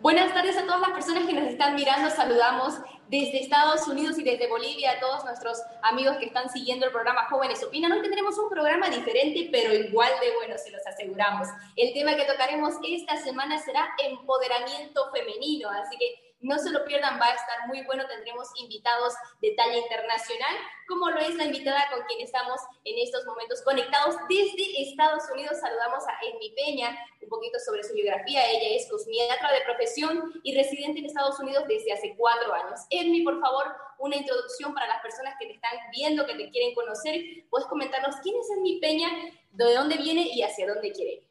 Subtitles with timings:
[0.00, 2.08] Buenas tardes a todas las personas que nos están mirando.
[2.08, 2.74] Saludamos
[3.08, 7.26] desde Estados Unidos y desde Bolivia a todos nuestros amigos que están siguiendo el programa
[7.28, 7.90] Jóvenes Opinan.
[7.90, 11.48] Hoy tendremos un programa diferente, pero igual de bueno, se los aseguramos.
[11.74, 17.20] El tema que tocaremos esta semana será empoderamiento femenino, así que no se lo pierdan,
[17.20, 18.06] va a estar muy bueno.
[18.06, 20.56] Tendremos invitados de talla internacional,
[20.86, 25.58] como lo es la invitada con quien estamos en estos momentos conectados desde Estados Unidos.
[25.60, 28.48] Saludamos a Emi Peña, un poquito sobre su biografía.
[28.50, 32.80] Ella es cosmiatra de profesión y residente en Estados Unidos desde hace cuatro años.
[32.90, 36.74] Emi, por favor, una introducción para las personas que te están viendo, que te quieren
[36.74, 37.20] conocer.
[37.50, 39.08] Puedes comentarnos quién es Emi Peña,
[39.50, 41.27] de dónde viene y hacia dónde quiere ir.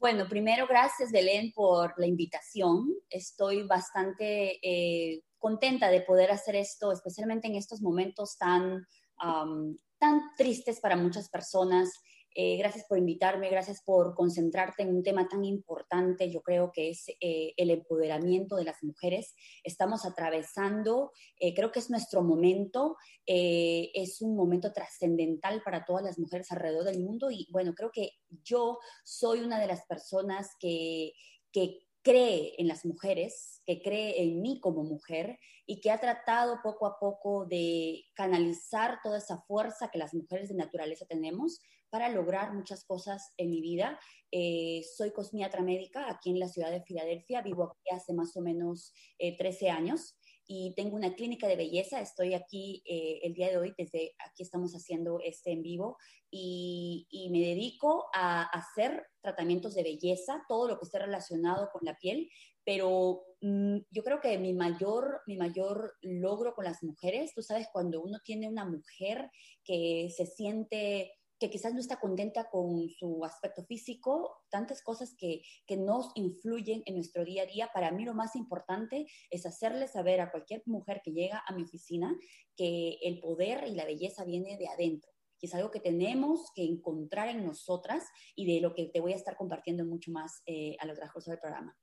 [0.00, 2.88] Bueno, primero gracias Belén por la invitación.
[3.10, 8.86] Estoy bastante eh, contenta de poder hacer esto, especialmente en estos momentos tan,
[9.18, 11.92] tan tristes para muchas personas
[12.34, 16.90] eh, gracias por invitarme, gracias por concentrarte en un tema tan importante, yo creo que
[16.90, 19.34] es eh, el empoderamiento de las mujeres.
[19.64, 26.18] Estamos atravesando, eh, creo que es nuestro momento, es un momento trascendental para todas las
[26.18, 28.10] mujeres alrededor del mundo y bueno, creo que
[28.42, 31.12] yo soy una de las personas que,
[31.52, 36.60] que cree en las mujeres, que cree en mí como mujer y que ha tratado
[36.62, 42.08] poco a poco de canalizar toda esa fuerza que las mujeres de naturaleza tenemos para
[42.08, 43.98] lograr muchas cosas en mi vida.
[44.30, 48.40] Eh, soy cosmiatra médica aquí en la ciudad de Filadelfia, vivo aquí hace más o
[48.40, 50.16] menos 13 eh, años
[50.52, 52.00] y tengo una clínica de belleza.
[52.00, 55.96] Estoy aquí eh, el día de hoy, desde aquí estamos haciendo este en vivo
[56.28, 61.96] y, me dedico a, hacer tratamientos de belleza, todo lo que esté relacionado con la
[61.96, 62.28] piel,
[62.64, 67.68] pero mm, yo creo que mi mayor, mi mayor logro con las mujeres, tú sabes,
[67.72, 69.30] cuando uno tiene una mujer
[69.62, 75.42] que se siente que quizás no está contenta con su aspecto físico, tantas cosas que,
[75.66, 77.70] que nos influyen en nuestro día a día.
[77.72, 81.62] Para mí lo más importante es hacerle saber a cualquier mujer que llega a mi
[81.62, 82.14] oficina
[82.56, 85.10] que el poder y la belleza viene de adentro
[85.40, 88.04] que es algo que tenemos que encontrar en nosotras
[88.36, 91.18] y de lo que te voy a estar compartiendo mucho más eh, a lo largo
[91.18, 91.79] del programa.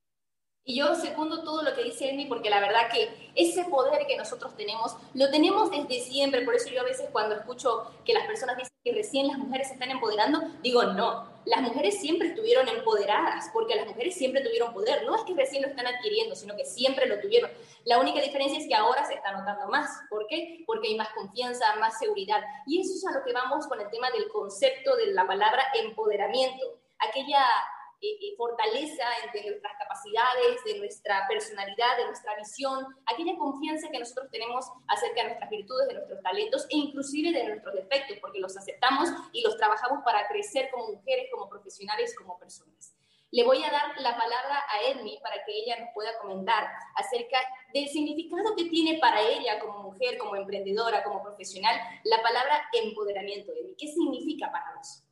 [0.70, 4.18] Y yo segundo todo lo que dice Amy porque la verdad que ese poder que
[4.18, 6.42] nosotros tenemos, lo tenemos desde siempre.
[6.42, 9.70] Por eso yo a veces cuando escucho que las personas dicen que recién las mujeres
[9.70, 14.74] se están empoderando, digo no, las mujeres siempre estuvieron empoderadas, porque las mujeres siempre tuvieron
[14.74, 15.06] poder.
[15.06, 17.50] No es que recién lo están adquiriendo, sino que siempre lo tuvieron.
[17.86, 19.90] La única diferencia es que ahora se está notando más.
[20.10, 20.66] ¿Por qué?
[20.68, 22.44] Porque hay más confianza, más seguridad.
[22.66, 25.64] Y eso es a lo que vamos con el tema del concepto de la palabra
[25.82, 26.66] empoderamiento.
[27.00, 27.40] Aquella
[28.38, 29.04] fortaleza
[29.34, 35.22] de nuestras capacidades, de nuestra personalidad, de nuestra visión, aquella confianza que nosotros tenemos acerca
[35.22, 39.42] de nuestras virtudes, de nuestros talentos e inclusive de nuestros defectos, porque los aceptamos y
[39.42, 42.94] los trabajamos para crecer como mujeres, como profesionales, como personas.
[43.32, 46.66] Le voy a dar la palabra a Edmi para que ella nos pueda comentar
[46.96, 47.40] acerca
[47.74, 51.76] del significado que tiene para ella como mujer, como emprendedora, como profesional,
[52.06, 53.52] la palabra empoderamiento.
[53.52, 55.04] Edmi, ¿qué significa para vos?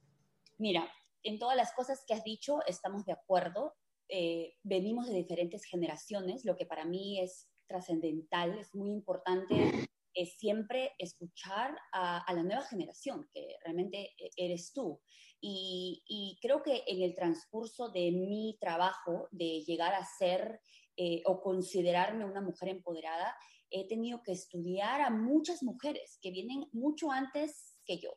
[0.58, 0.90] Mira,
[1.26, 3.74] en todas las cosas que has dicho estamos de acuerdo.
[4.08, 10.38] Eh, venimos de diferentes generaciones, lo que para mí es trascendental, es muy importante, es
[10.38, 15.02] siempre escuchar a, la nueva generación, que realmente e, eres tú.
[15.42, 20.60] Y, creo que en el transcurso de mi trabajo, de llegar a ser
[20.96, 23.36] eh, o considerarme una mujer empoderada,
[23.72, 28.12] he tenido que estudiar a muchas mujeres que vienen mucho antes que yo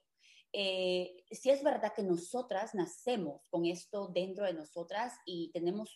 [0.61, 5.95] eh, si es verdad que nosotras nacemos con esto dentro de nosotras y tenemos,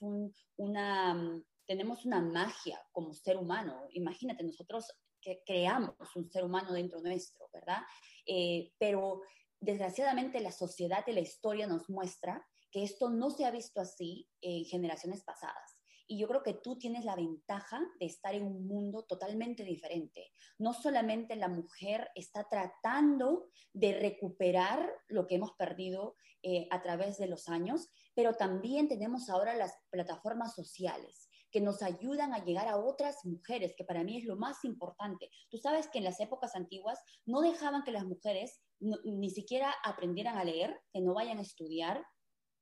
[0.56, 3.88] una, mm, tenemos una magia como ser humano.
[3.90, 4.86] Imagínate, nosotros
[5.20, 7.80] que creamos un ser humano dentro nuestro, ¿verdad?
[8.24, 9.22] Eh, pero
[9.58, 14.30] desgraciadamente la sociedad y la historia nos muestra que esto no se ha visto así
[14.40, 15.71] en generaciones pasadas.
[16.12, 20.30] Y yo creo que tú tienes la ventaja de estar en un mundo totalmente diferente.
[20.58, 27.16] No solamente la mujer está tratando de recuperar lo que hemos perdido eh, a través
[27.16, 32.69] de los años, pero también tenemos ahora las plataformas sociales que nos ayudan a llegar
[32.69, 35.31] a otras mujeres, que para mí es lo más importante.
[35.48, 40.37] Tú sabes que en las épocas antiguas no dejaban que las mujeres ni siquiera aprendieran
[40.37, 42.04] a leer, que no vayan a estudiar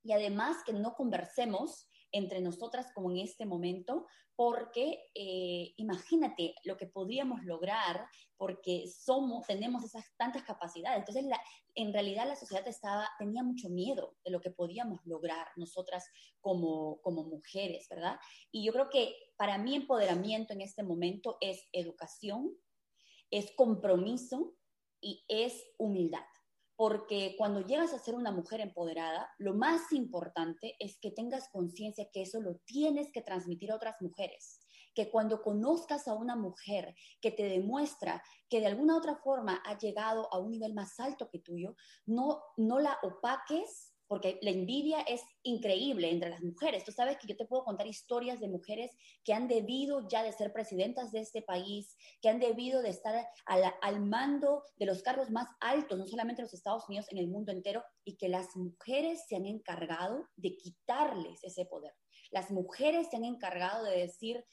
[0.03, 6.77] y además que no conversemos entre nosotras como en este momento, porque eh, imagínate lo
[6.77, 11.01] que podríamos lograr porque somos, tenemos esas tantas capacidades.
[11.01, 11.27] Entonces,
[11.75, 16.07] en realidad la sociedad estaba, tenía mucho miedo de lo que podíamos lograr nosotras
[16.41, 18.19] como, como mujeres, ¿verdad?
[18.51, 22.57] Y yo creo que para mí empoderamiento en este momento es educación,
[23.31, 24.55] es compromiso
[25.03, 26.25] y es humildad
[26.81, 32.09] porque cuando llegas a ser una mujer empoderada, lo más importante es que tengas conciencia
[32.11, 34.61] que eso lo tienes que transmitir a otras mujeres.
[34.95, 39.77] Que cuando conozcas a una mujer que te demuestra que de alguna otra forma ha
[39.77, 45.03] llegado a un nivel más alto que tuyo, no, no la opaques porque la envidia
[45.03, 46.83] es increíble entre las mujeres.
[46.83, 48.91] Tú sabes que yo te puedo contar historias de mujeres
[49.23, 53.25] que han debido ya de ser presidentas de este país, que han debido de estar
[53.47, 57.29] al, mando de los cargos más altos, no solamente en los Estados Unidos, en el
[57.29, 61.95] mundo entero, y que las mujeres se han encargado de quitarles ese poder.
[62.33, 64.45] Las mujeres se han encargado de decir,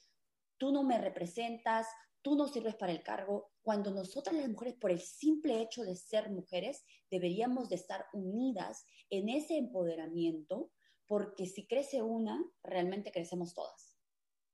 [0.59, 1.87] tú no me representas,
[2.21, 5.97] tú no sirves para el cargo, cuando nosotras las mujeres, por el simple hecho de
[5.97, 10.71] ser mujeres, deberíamos de estar unidas en ese empoderamiento,
[11.05, 13.97] porque si crece una, realmente crecemos todas.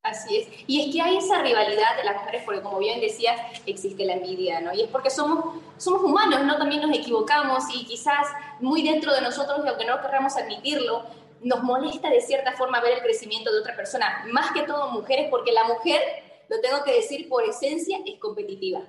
[0.01, 0.47] Así es.
[0.65, 4.13] Y es que hay esa rivalidad de las mujeres, porque como bien decías, existe la
[4.13, 4.73] envidia, ¿no?
[4.73, 6.57] Y es porque somos, somos humanos, ¿no?
[6.57, 8.25] También nos equivocamos y quizás
[8.61, 11.03] muy dentro de nosotros, y aunque no querramos admitirlo,
[11.43, 15.27] nos molesta de cierta forma ver el crecimiento de otra persona, más que todo mujeres,
[15.29, 16.01] porque la mujer
[16.49, 18.83] lo tengo que decir por esencia, es competitiva.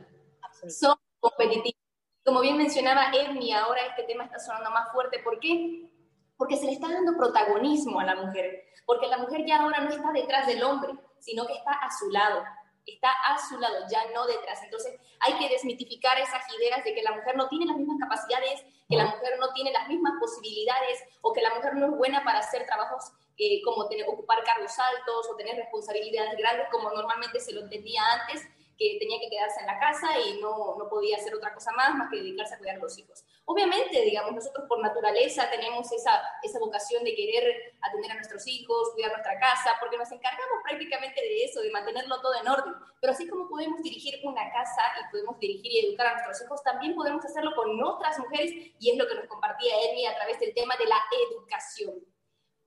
[0.68, 1.80] Son competitivas.
[2.24, 5.18] Como bien mencionaba Emmy, ahora este tema está sonando más fuerte.
[5.18, 5.90] ¿Por qué?
[6.36, 8.64] Porque se le está dando protagonismo a la mujer.
[8.86, 12.10] Porque la mujer ya ahora no está detrás del hombre, sino que está a su
[12.10, 12.42] lado.
[12.86, 14.62] Está a su lado, ya no detrás.
[14.62, 18.62] Entonces hay que desmitificar esas ideas de que la mujer no tiene las mismas capacidades,
[18.88, 22.24] que la mujer no tiene las mismas posibilidades o que la mujer no es buena
[22.24, 27.40] para hacer trabajos eh, como tener, ocupar cargos altos o tener responsabilidades grandes como normalmente
[27.40, 28.46] se lo entendía antes,
[28.78, 31.94] que tenía que quedarse en la casa y no, no podía hacer otra cosa más
[31.94, 33.24] más que dedicarse a cuidar a los hijos.
[33.46, 38.90] Obviamente, digamos, nosotros por naturaleza tenemos esa, esa vocación de querer atender a nuestros hijos,
[38.94, 42.74] cuidar nuestra casa, porque nos encargamos prácticamente de eso, de mantenerlo todo en orden.
[43.00, 46.62] Pero así como podemos dirigir una casa y podemos dirigir y educar a nuestros hijos,
[46.62, 50.40] también podemos hacerlo con otras mujeres y es lo que nos compartía Emi a través
[50.40, 51.94] del tema de la educación.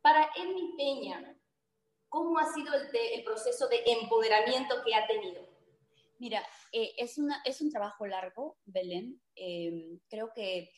[0.01, 1.35] Para Emi Peña,
[2.07, 5.46] ¿cómo ha sido el, el proceso de empoderamiento que ha tenido?
[6.19, 9.21] Mira, eh, es, una, es un trabajo largo, Belén.
[9.35, 10.71] Em, creo que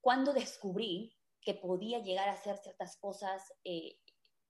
[0.00, 3.98] cuando descubrí que podía llegar a hacer ciertas cosas eh,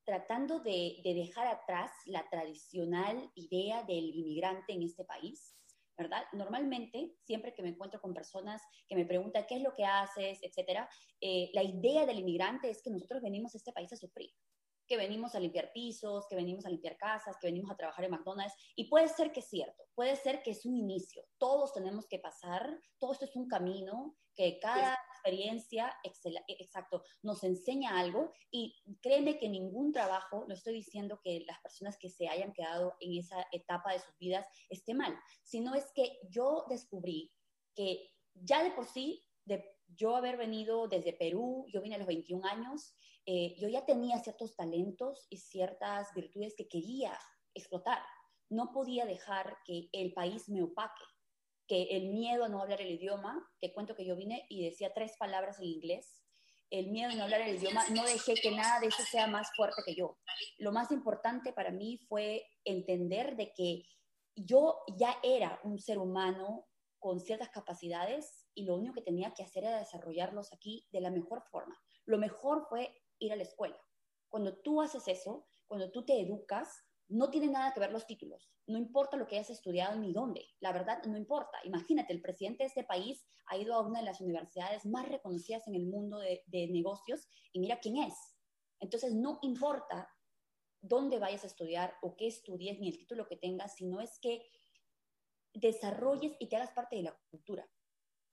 [0.05, 5.55] tratando de, dejar atrás la tradicional idea del inmigrante en este país,
[5.97, 6.23] ¿verdad?
[6.33, 10.39] Normalmente, siempre que me encuentro con personas que me preguntan qué es lo que haces,
[10.41, 10.89] etcétera,
[11.21, 14.31] eh, la idea del inmigrante es que nosotros venimos a este país a sufrir
[14.93, 18.11] que venimos a limpiar pisos, que venimos a limpiar casas, que venimos a trabajar en
[18.11, 18.53] McDonald's.
[18.75, 21.25] Y puede ser que es cierto, puede ser que es un inicio.
[21.39, 27.97] Todos tenemos que pasar, todo esto es un camino, que cada experiencia, exacto, nos enseña
[27.97, 28.33] algo.
[28.51, 32.95] Y créeme que ningún trabajo, no estoy diciendo que las personas que se hayan quedado
[32.99, 37.31] en esa etapa de sus vidas esté mal, sino es que yo descubrí
[37.73, 42.07] que ya de por sí, de yo haber venido desde Perú, yo vine a los
[42.07, 42.95] 21 años,
[43.25, 47.17] eh, yo ya tenía ciertos talentos y ciertas virtudes que quería
[47.53, 48.01] explotar.
[48.49, 51.03] No podía dejar que el país me opaque,
[51.67, 54.93] que el miedo a no hablar el idioma, te cuento que yo vine y decía
[54.93, 56.23] tres palabras en inglés,
[56.69, 59.47] el miedo a no hablar el idioma, no dejé que nada de eso sea más
[59.55, 60.17] fuerte que yo.
[60.57, 63.83] Lo más importante para mí fue entender de que
[64.35, 66.67] yo ya era un ser humano
[66.99, 71.11] con ciertas capacidades y lo único que tenía que hacer era desarrollarlos aquí de la
[71.11, 71.79] mejor forma.
[72.05, 73.77] Lo mejor fue ir a la escuela.
[74.29, 78.51] Cuando tú haces eso, cuando tú te educas, no tiene nada que ver los títulos.
[78.65, 80.45] No importa lo que hayas estudiado ni dónde.
[80.59, 81.57] La verdad, no importa.
[81.63, 85.67] Imagínate, el presidente de este país ha ido a una de las universidades más reconocidas
[85.67, 88.15] en el mundo de, de negocios y mira quién es.
[88.79, 90.09] Entonces, no importa
[90.81, 94.45] dónde vayas a estudiar o qué estudies ni el título que tengas, sino es que
[95.53, 97.69] desarrolles y te hagas parte de la cultura.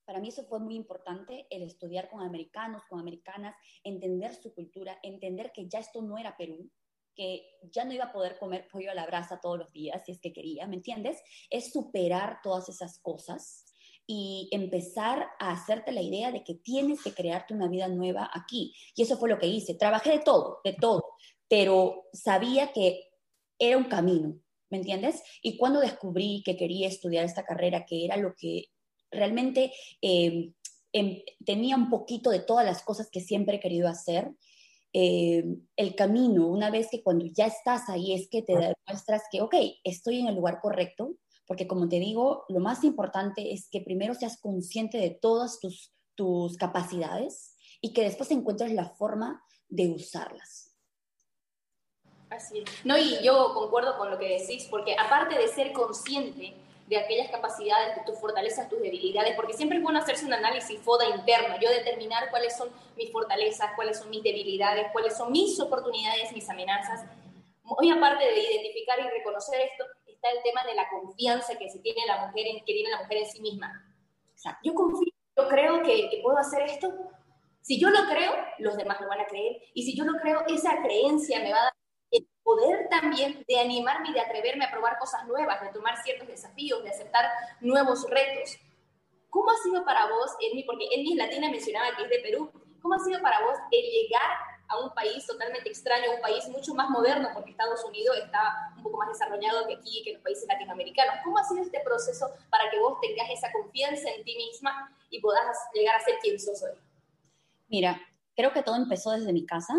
[0.04, 3.54] Para mí eso fue muy importante, el estudiar con americanos, con americanas,
[3.84, 6.70] entender su cultura, entender que ya esto no era Perú,
[7.14, 10.12] que ya no iba a poder comer pollo a la brasa todos los días si
[10.12, 11.20] es que quería, ¿me entiendes?
[11.50, 13.66] Es superar todas esas cosas
[14.06, 18.74] y empezar a hacerte la idea de que tienes que crearte una vida nueva aquí.
[18.96, 19.74] Y eso fue lo que hice.
[19.74, 21.04] Trabajé de todo, de todo,
[21.48, 23.08] pero sabía que
[23.58, 24.40] era un camino,
[24.70, 25.22] ¿me entiendes?
[25.42, 28.64] Y cuando descubrí que quería estudiar esta carrera, que era lo que
[29.10, 30.52] realmente eh,
[30.92, 34.32] em, tenía un poquito de todas las cosas que siempre he querido hacer.
[34.92, 35.44] Eh,
[35.76, 39.54] el camino, una vez que cuando ya estás ahí es que te demuestras que, ok,
[39.84, 44.14] estoy en el lugar correcto, porque como te digo, lo más importante es que primero
[44.14, 50.76] seas consciente de todas tus, tus capacidades y que después encuentres la forma de usarlas.
[52.28, 52.84] Así es.
[52.84, 56.54] No, y yo concuerdo con lo que decís, porque aparte de ser consciente,
[56.90, 60.76] de aquellas capacidades, de tus fortalezas, tus debilidades, porque siempre es bueno hacerse un análisis
[60.80, 65.60] FODA interno, yo determinar cuáles son mis fortalezas, cuáles son mis debilidades, cuáles son mis
[65.60, 67.04] oportunidades, mis amenazas.
[67.62, 71.78] Muy aparte de identificar y reconocer esto, está el tema de la confianza que se
[71.78, 73.86] tiene la mujer en, que tiene la mujer en sí misma.
[74.64, 76.92] Yo confío, yo creo que, que puedo hacer esto.
[77.60, 79.62] Si yo lo creo, los demás lo van a creer.
[79.74, 81.72] Y si yo lo creo, esa creencia me va a dar
[82.42, 86.82] poder también de animarme y de atreverme a probar cosas nuevas, de tomar ciertos desafíos,
[86.82, 87.30] de aceptar
[87.60, 88.58] nuevos retos.
[89.28, 90.64] ¿Cómo ha sido para vos, Elmi?
[90.64, 92.50] Porque Elmi es latina, mencionaba que es de Perú.
[92.82, 94.30] ¿Cómo ha sido para vos el llegar
[94.68, 98.82] a un país totalmente extraño, un país mucho más moderno, porque Estados Unidos está un
[98.82, 101.16] poco más desarrollado que aquí, que los países latinoamericanos?
[101.24, 105.20] ¿Cómo ha sido este proceso para que vos tengas esa confianza en ti misma y
[105.20, 106.78] puedas llegar a ser quien sos hoy?
[107.68, 108.00] Mira,
[108.34, 109.74] creo que todo empezó desde mi casa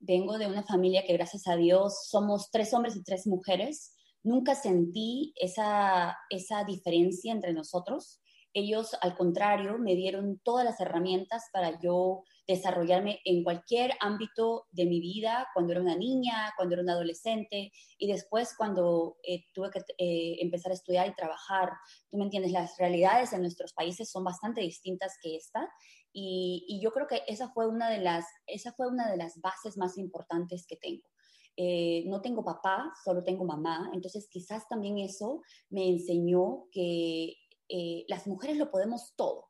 [0.00, 3.94] vengo de una familia que gracias a Dios somos tres hombres y tres mujeres.
[4.22, 8.20] Nunca sentí esa, esa diferencia entre nosotros.
[8.52, 14.86] Ellos, al contrario, me dieron todas las herramientas para yo desarrollarme en cualquier ámbito de
[14.86, 19.70] mi vida, cuando era una niña, cuando era una adolescente y después cuando eh, tuve
[19.70, 21.70] que eh, empezar a estudiar y trabajar.
[22.10, 25.68] Tú me entiendes, las realidades en nuestros países son bastante distintas que esta
[26.10, 29.76] y, yo creo que esa fue, una de las, esa fue una de las bases
[29.76, 31.06] más importantes que tengo.
[31.54, 37.34] Eh, no tengo papá, solo tengo mamá, entonces quizás también eso me enseñó que
[38.08, 39.47] las mujeres lo podemos todo.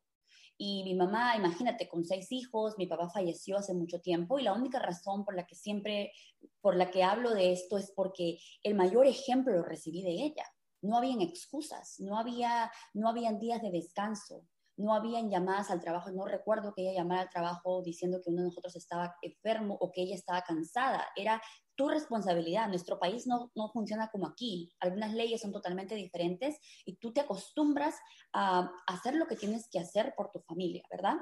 [0.61, 4.53] Y mi mamá, imagínate, con seis hijos, mi papá falleció hace mucho tiempo y la
[4.53, 6.13] única razón por la que siempre,
[6.61, 10.45] por la que hablo de esto es porque el mayor ejemplo lo recibí de ella.
[10.83, 14.45] No habían excusas, no había, no habían días de descanso,
[14.79, 18.43] no habían llamadas al trabajo, no recuerdo que ella llamara al trabajo diciendo que uno
[18.43, 21.43] de nosotros estaba enfermo o que ella estaba cansada, era
[21.75, 22.69] tu responsabilidad.
[22.69, 27.97] Nuestro país no, funciona como aquí, algunas leyes son totalmente diferentes y tú te acostumbras
[28.33, 31.17] a hacer lo que tienes que hacer por tu familia, ¿verdad?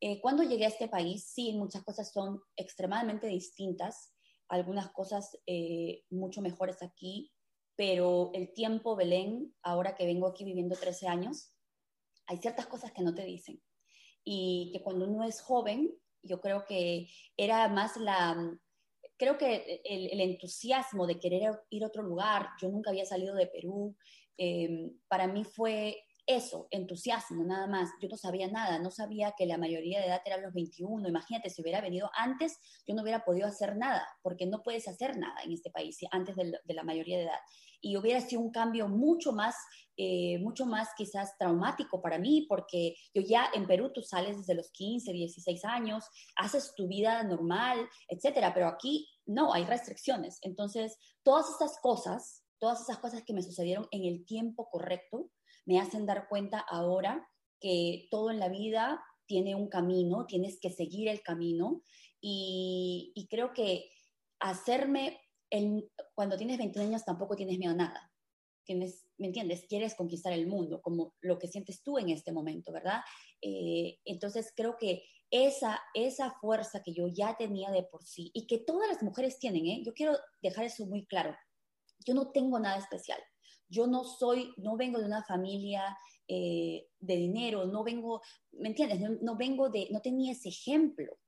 [0.00, 4.14] Eh, cuando llegué a este país, sí, muchas cosas son extremadamente distintas,
[4.48, 7.32] algunas cosas eh, mucho mejores aquí,
[7.74, 11.52] pero el tiempo, Belén, ahora que vengo aquí viviendo 13 años,
[12.26, 13.62] hay ciertas cosas que no te dicen.
[14.24, 18.36] Y que cuando uno es joven, yo creo que era más la,
[19.16, 23.46] creo que el, entusiasmo de querer ir a otro lugar, yo nunca había salido de
[23.46, 23.96] Perú,
[24.36, 27.90] em, para mí fue eso, entusiasmo, nada más.
[28.00, 31.08] Yo no sabía nada, no sabía que la mayoría de edad era los 21.
[31.08, 35.16] Imagínate, si hubiera venido antes, yo no hubiera podido hacer nada, porque no puedes hacer
[35.16, 37.40] nada en este país antes de, la mayoría de edad.
[37.80, 39.56] Y hubiera sido un cambio mucho más,
[40.04, 44.56] eh, mucho más quizás traumático para mí, porque yo ya en Perú tú sales desde
[44.56, 46.04] los 15, 16 años,
[46.34, 50.40] haces tu vida normal, etcétera, pero aquí no, hay restricciones.
[50.42, 55.30] Entonces, todas esas cosas, todas esas cosas que me sucedieron en el tiempo correcto,
[55.66, 57.24] me hacen dar cuenta ahora
[57.60, 61.80] que todo en la vida tiene un camino, tienes que seguir el camino
[62.20, 63.88] y, creo que
[64.40, 65.20] hacerme,
[66.16, 68.11] cuando tienes 20 años tampoco tienes miedo a nada.
[68.64, 69.66] Tienes, ¿Me entiendes?
[69.68, 73.00] Quieres conquistar el mundo, como lo que sientes tú en este momento, ¿verdad?
[73.40, 78.46] Eh, entonces creo que esa, esa fuerza que yo ya tenía de por sí y
[78.46, 79.82] que todas las mujeres tienen, ¿eh?
[79.84, 81.34] yo quiero dejar eso muy claro.
[82.04, 83.18] Yo no tengo nada especial
[83.72, 85.96] yo no soy, no vengo de una familia
[86.28, 88.20] eh, de dinero, no vengo,
[88.52, 89.00] ¿me entiendes?
[89.22, 91.18] No, vengo de, no tenía ese ejemplo,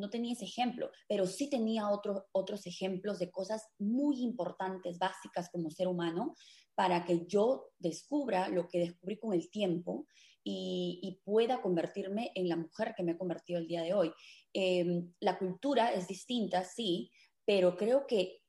[0.00, 1.84] no tenía ese ejemplo, pero sí tenía
[2.32, 6.34] otros ejemplos de cosas muy importantes, básicas como ser humano,
[6.74, 10.06] para que yo descubra lo que descubrí con el tiempo
[10.42, 14.10] y, pueda convertirme en la mujer que me he convertido el día de hoy.
[14.52, 17.10] Em, la cultura es distinta, sí,
[17.44, 18.40] pero creo que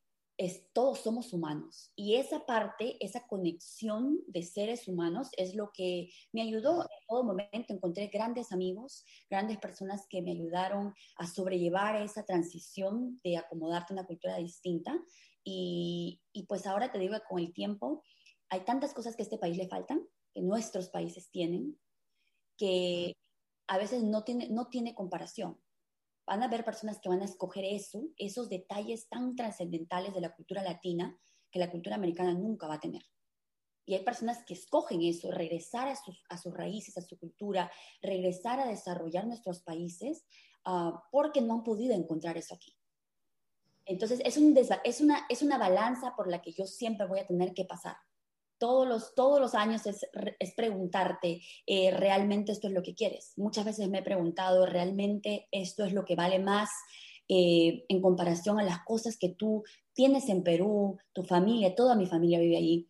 [0.74, 6.42] todos somos humanos y esa parte, esa conexión de seres humanos es lo que me
[6.42, 7.74] ayudó en todo momento.
[7.74, 13.98] Encontré grandes amigos, grandes personas que me ayudaron a sobrellevar esa transición de acomodarte a
[13.98, 15.00] una cultura distinta.
[15.44, 18.04] Y, pues ahora te digo que con el tiempo
[18.50, 21.80] hay tantas cosas que a este país le faltan, que nuestros países tienen,
[22.58, 23.14] que
[23.68, 25.60] a veces no tiene, no tiene comparación
[26.32, 30.34] van a haber personas que van a escoger eso, esos detalles tan trascendentales de la
[30.34, 31.20] cultura latina
[31.52, 33.04] que la cultura americana nunca va a tener.
[33.86, 37.70] Y hay personas que escogen eso, regresar a sus, a sus raíces, a su cultura,
[38.02, 40.24] regresar a desarrollar nuestros países,
[40.64, 42.78] ah, porque no han podido encontrar eso aquí.
[43.84, 47.28] Entonces, es, un es, una, es una balanza por la que yo siempre voy a
[47.28, 47.98] tener que pasar
[48.62, 53.34] todos los, todos los años es, preguntarte, eh, ¿realmente esto es lo que quieres?
[53.36, 56.70] Muchas veces me he preguntado, ¿realmente esto es lo que vale más
[57.28, 59.64] eh, en comparación a las cosas que tú
[59.94, 62.88] tienes en Perú, tu familia, toda mi familia vive allí?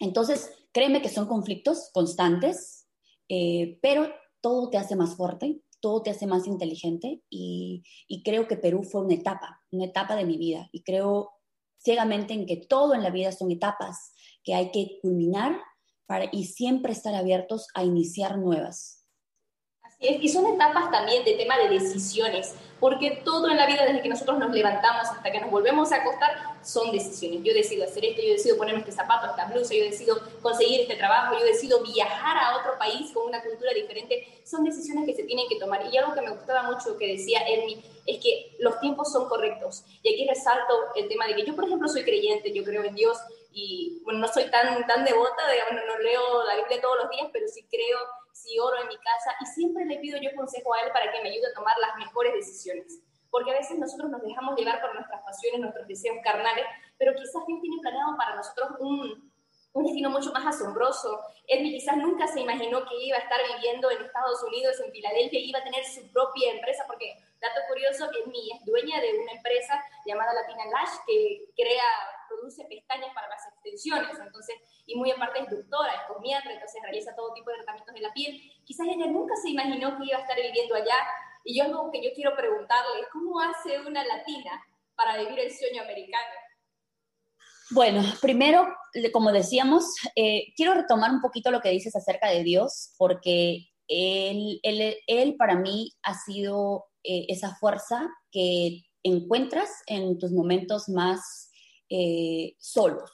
[0.00, 2.88] Entonces, créeme que son conflictos constantes,
[3.28, 4.08] eh, pero
[4.40, 8.82] todo te hace más fuerte, todo te hace más inteligente y, y, creo que Perú
[8.82, 11.30] fue una etapa, una etapa de mi vida y creo
[11.78, 14.15] ciegamente en que todo en la vida son etapas
[14.46, 15.60] que hay que culminar
[16.06, 19.02] para, y siempre estar abiertos a iniciar nuevas.
[19.82, 23.84] Así es, y son etapas también de tema de decisiones, porque todo en la vida,
[23.84, 26.30] desde que nosotros nos levantamos hasta que nos volvemos a acostar,
[26.62, 27.42] son decisiones.
[27.42, 30.96] Yo decido hacer esto, yo decido ponerme este zapato, esta blusa, yo decido conseguir este
[30.96, 34.42] trabajo, yo decido viajar a otro país con una cultura diferente.
[34.44, 35.86] Son decisiones que se tienen que tomar.
[35.90, 39.84] Y algo que me gustaba mucho que decía Ermi es que los tiempos son correctos.
[40.02, 42.94] Y aquí resalto el tema de que yo, por ejemplo, soy creyente, yo creo en
[42.94, 43.16] Dios
[43.58, 47.26] y bueno, no soy tan, tan devota, digamos, no leo la Biblia todos los días,
[47.32, 47.98] pero sí creo,
[48.30, 51.22] sí oro en mi casa y siempre le pido yo consejo a Él para que
[51.22, 53.00] me ayude a tomar las mejores decisiones.
[53.30, 56.66] Porque a veces nosotros nos dejamos llevar por nuestras pasiones, nuestros deseos carnales,
[56.98, 59.32] pero quizás Dios tiene planeado para nosotros un,
[59.72, 61.18] un destino mucho más asombroso.
[61.48, 65.40] Él quizás nunca se imaginó que iba a estar viviendo en Estados Unidos, en Filadelfia,
[65.40, 69.32] y iba a tener su propia empresa, porque, dato curioso, Edmi es dueña de una
[69.32, 71.88] empresa llamada Latina Lash, que crea
[72.46, 77.14] produce pestañas para las extensiones, entonces, y muy aparte es doctora, es comiatra, entonces realiza
[77.16, 78.40] todo tipo de tratamientos de la piel.
[78.64, 80.96] Quizás ella nunca se imaginó que iba a estar viviendo allá,
[81.44, 84.62] y yo algo que yo quiero preguntarle, ¿cómo hace una latina
[84.94, 86.34] para vivir el sueño americano?
[87.70, 88.66] Bueno, primero,
[89.12, 89.84] como decíamos,
[90.14, 95.36] eh, quiero retomar un poquito lo que dices acerca de Dios, porque él, él, él
[95.36, 101.45] para mí ha sido eh, esa fuerza que encuentras en tus momentos más
[101.88, 103.04] eh, solo.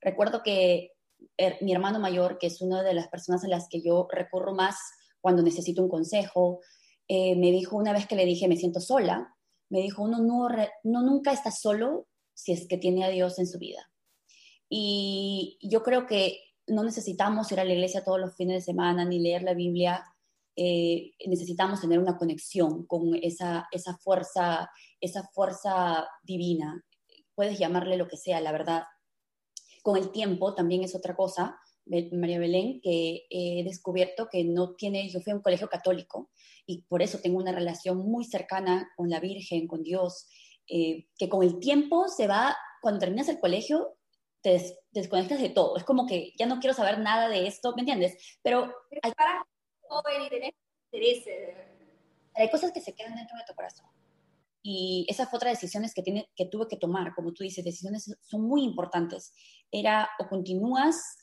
[0.00, 0.92] Recuerdo que
[1.36, 4.54] er, mi hermano mayor, que es una de las personas a las que yo recurro
[4.54, 4.76] más
[5.20, 6.60] cuando necesito un consejo,
[7.08, 9.34] eh, me dijo una vez que le dije, me siento sola,
[9.70, 10.48] me dijo, uno no,
[10.84, 13.90] no nunca está solo si es que tiene a Dios en su vida.
[14.68, 19.04] Y yo creo que no necesitamos ir a la iglesia todos los fines de semana
[19.04, 20.04] ni leer la Biblia.
[20.54, 24.70] Eh, necesitamos tener una conexión con esa, esa fuerza,
[25.00, 26.84] esa fuerza divina
[27.38, 28.82] puedes llamarle lo que sea, la verdad.
[29.84, 35.08] Con el tiempo también es otra cosa, María Belén, que he descubierto que no tiene,
[35.08, 36.32] yo fui a un colegio católico
[36.66, 40.26] y por eso tengo una relación muy cercana con la Virgen, con Dios,
[40.66, 43.96] eh, que con el tiempo se va, cuando terminas el colegio,
[44.42, 45.76] te desconectas de todo.
[45.76, 48.16] Es como que ya no quiero saber nada de esto, ¿me entiendes?
[48.42, 49.12] Pero hay,
[52.34, 53.86] hay cosas que se quedan dentro de tu corazón.
[54.70, 58.14] Y esa fue otra decisión que, tiene, que tuve que tomar, como tú dices, decisiones
[58.20, 59.32] son muy importantes.
[59.70, 61.16] Era o continúas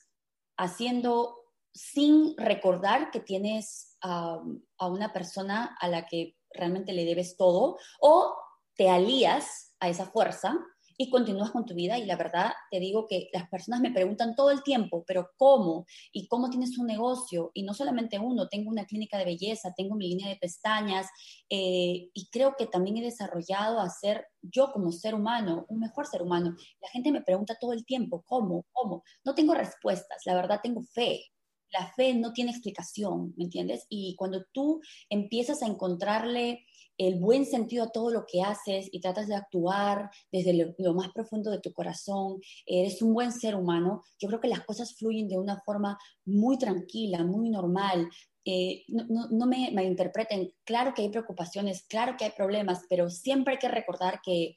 [0.57, 1.35] haciendo
[1.71, 4.41] sin recordar que tienes a
[4.79, 8.35] una persona a la que realmente le debes todo, o
[8.73, 10.57] te alías a esa fuerza
[10.97, 11.97] y continúas con tu vida.
[11.97, 15.85] Y la verdad, te digo que las personas me preguntan todo el tiempo, pero ¿cómo?
[16.11, 17.51] ¿Y cómo tienes un negocio?
[17.53, 21.07] Y no solamente uno, tengo una clínica de belleza, tengo mi línea de pestañas
[21.49, 26.07] eh, y creo que también he desarrollado a ser yo como ser humano, un mejor
[26.07, 26.55] ser humano.
[26.81, 28.65] La gente me pregunta todo el tiempo, ¿cómo?
[28.71, 29.03] ¿Cómo?
[29.23, 31.25] No tengo respuestas, la verdad tengo fe.
[31.71, 33.85] La fe no tiene explicación, ¿me entiendes?
[33.89, 36.63] Y cuando tú empiezas a encontrarle
[36.97, 41.09] el buen sentido a todo lo que haces y tratas de actuar desde lo, más
[41.11, 45.27] profundo de tu corazón, eres un buen ser humano, yo creo que las cosas fluyen
[45.27, 48.09] de una forma muy tranquila, muy normal.
[48.45, 53.53] Eh, no, no, me malinterpreten, claro que hay preocupaciones, claro que hay problemas, pero siempre
[53.53, 54.55] hay que recordar que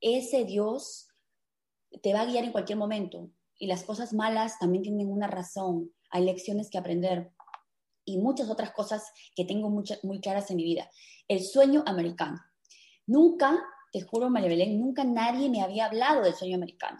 [0.00, 1.08] ese Dios
[2.02, 5.92] te va a guiar en cualquier momento y las cosas malas también tienen una razón,
[6.10, 7.30] hay lecciones que aprender
[8.06, 10.88] y muchas otras cosas que tengo muy claras en mi vida.
[11.28, 12.40] El sueño americano.
[13.06, 16.98] Nunca, te juro, María Belén, nunca nadie me había hablado del sueño americano.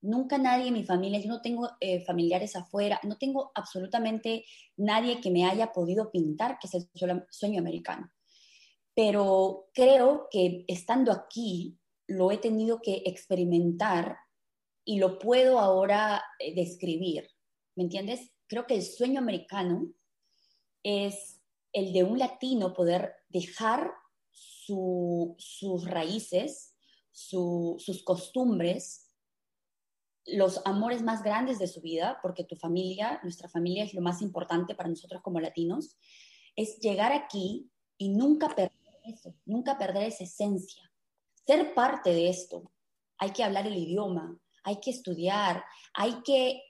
[0.00, 4.44] Nunca nadie en mi familia, yo no tengo eh, familiares afuera, no tengo absolutamente
[4.76, 6.88] nadie que me haya podido pintar que es el
[7.30, 8.12] sueño americano.
[8.94, 14.16] Pero creo que estando aquí lo he tenido que experimentar
[14.84, 17.28] y lo puedo ahora eh, describir.
[17.74, 18.30] ¿Me entiendes?
[18.46, 19.92] Creo que el sueño americano
[20.86, 21.40] es
[21.72, 23.92] el de un latino poder dejar
[24.30, 26.76] sus raíces,
[27.10, 29.10] sus costumbres,
[30.26, 34.22] los amores más grandes de su vida, porque tu familia, nuestra familia es lo más
[34.22, 35.96] importante para nosotros como latinos,
[36.54, 37.68] es llegar aquí
[37.98, 38.72] y nunca perder
[39.04, 40.92] eso, nunca perder esa esencia.
[41.46, 42.70] Ser parte de esto,
[43.18, 46.62] hay que hablar el idioma, hay que estudiar, hay que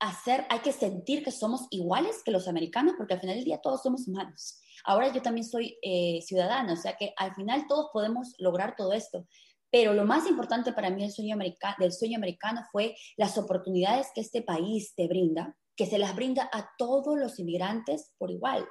[0.00, 3.60] hacer, hay que sentir que somos iguales que los americanos, porque al final del día
[3.60, 4.58] todos somos humanos.
[4.84, 8.92] Ahora yo también soy eh, ciudadana, o sea que al final todos podemos lograr todo
[8.92, 9.26] esto,
[9.72, 14.08] Pero lo más importante para mí del sueño, americano, del sueño americano fue las oportunidades
[14.14, 18.66] que este país te brinda, que se las brinda a todos los inmigrantes por igual.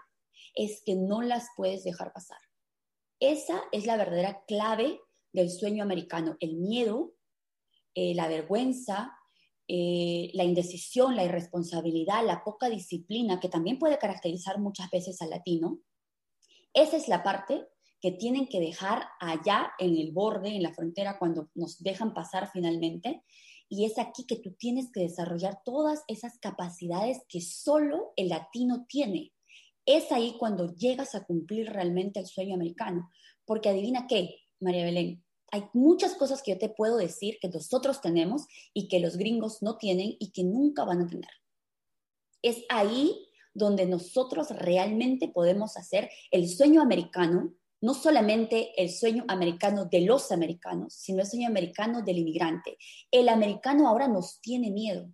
[0.56, 2.40] Es que no las puedes dejar pasar.
[3.22, 5.00] Esa es la verdadera clave
[5.32, 7.14] del sueño americano, el miedo,
[7.94, 9.19] eh, la vergüenza,
[9.72, 15.30] eh, la indecisión, la irresponsabilidad, la poca disciplina, que también puede caracterizar muchas veces al
[15.30, 15.80] latino.
[16.74, 17.68] Esa es la parte
[18.02, 22.50] que tienen que dejar allá en el borde, en la frontera, cuando nos dejan pasar
[22.52, 23.22] finalmente.
[23.70, 28.88] Y es aquí que tú tienes que desarrollar todas esas capacidades que solo el latino
[28.90, 29.34] tiene.
[29.86, 33.12] Es ahí cuando llegas a cumplir realmente el sueño americano.
[33.46, 38.02] Porque adivina qué, María Belén, hay muchas cosas que yo te puedo decir que nosotros
[38.02, 41.32] tenemos y que los gringos no tienen y que nunca van a tener.
[42.42, 49.86] Es ahí donde nosotros realmente podemos hacer el sueño americano no solamente el sueño americano
[49.86, 52.78] de los americanos, sino el sueño americano del inmigrante.
[53.10, 55.10] El americano ahora nos tiene miedo.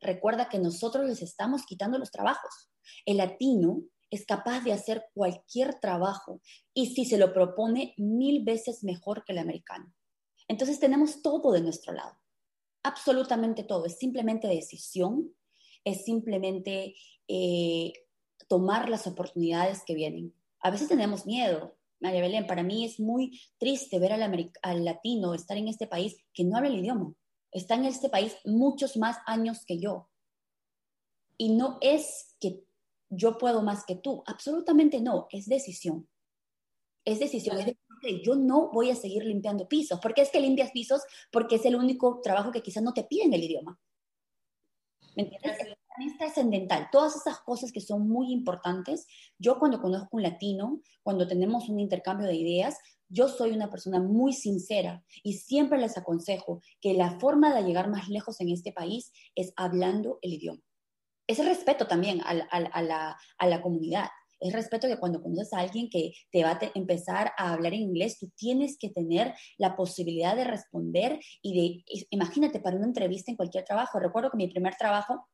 [0.00, 2.70] Recuerda que nosotros les estamos quitando los trabajos.
[3.04, 6.40] El latino es capaz de hacer cualquier trabajo
[6.74, 9.92] y si se lo propone mil veces mejor que el americano.
[10.48, 12.18] Entonces tenemos todo de nuestro lado,
[12.82, 13.86] absolutamente todo.
[13.86, 15.32] Es simplemente decisión,
[15.84, 16.94] es simplemente
[17.28, 17.92] eh,
[18.48, 20.34] tomar las oportunidades que vienen.
[20.60, 25.56] A veces tenemos miedo, María Belén, para mí es muy triste ver al, latino estar
[25.56, 27.14] en este país que no habla el idioma.
[27.52, 30.08] Está en este país muchos más años que yo.
[31.36, 32.64] Y no es que
[33.10, 36.08] yo puedo más que tú, absolutamente no, es decisión.
[37.04, 40.70] Es decisión, es decir, yo no voy a seguir limpiando pisos, porque es que limpias
[40.70, 43.78] pisos porque es el único trabajo que quizás no te piden el idioma.
[45.16, 45.58] ¿Me entiendes?
[46.06, 46.88] es trascendental.
[46.90, 49.06] Todas esas cosas que son muy importantes.
[49.38, 54.00] Yo cuando conozco un latino, cuando tenemos un intercambio de ideas, yo soy una persona
[54.00, 58.72] muy sincera y siempre les aconsejo que la forma de llegar más lejos en este
[58.72, 60.62] país es hablando el idioma.
[61.30, 62.34] Es respeto también a,
[63.46, 64.08] la, comunidad.
[64.40, 67.82] Es respeto que cuando conoces a alguien que te va a empezar a hablar en
[67.82, 73.30] inglés, tú tienes que tener la posibilidad de responder y de, imagínate, para una entrevista
[73.30, 74.00] en cualquier trabajo.
[74.00, 75.28] Recuerdo que mi primer trabajo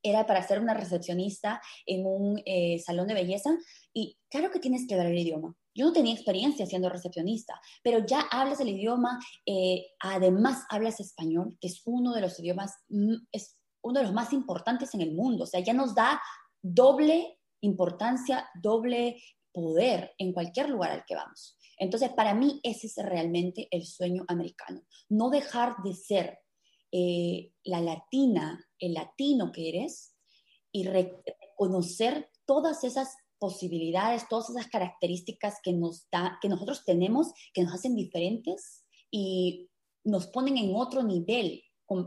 [0.00, 3.50] era para ser una recepcionista en un eh, salón de belleza
[3.92, 5.56] y claro que tienes que hablar el idioma.
[5.74, 11.56] Yo no tenía experiencia siendo recepcionista, pero ya hablas el idioma, eh, además hablas español,
[11.60, 13.16] que es uno de los idiomas, mm,
[13.82, 15.44] uno de los más importantes en el mundo.
[15.44, 16.20] O sea, ya nos da
[16.60, 21.56] doble importancia, doble poder en cualquier lugar al que vamos.
[21.78, 24.82] Entonces, para mí ese es realmente el sueño americano.
[25.08, 26.38] No dejar de ser
[26.92, 30.14] eh, la latina, el latino que eres
[30.70, 37.62] y reconocer todas esas posibilidades, todas esas características que, nos da, que nosotros tenemos, que
[37.62, 39.68] nos hacen diferentes y
[40.04, 41.62] nos ponen en otro nivel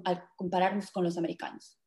[0.05, 1.79] al compararnos con los americanos.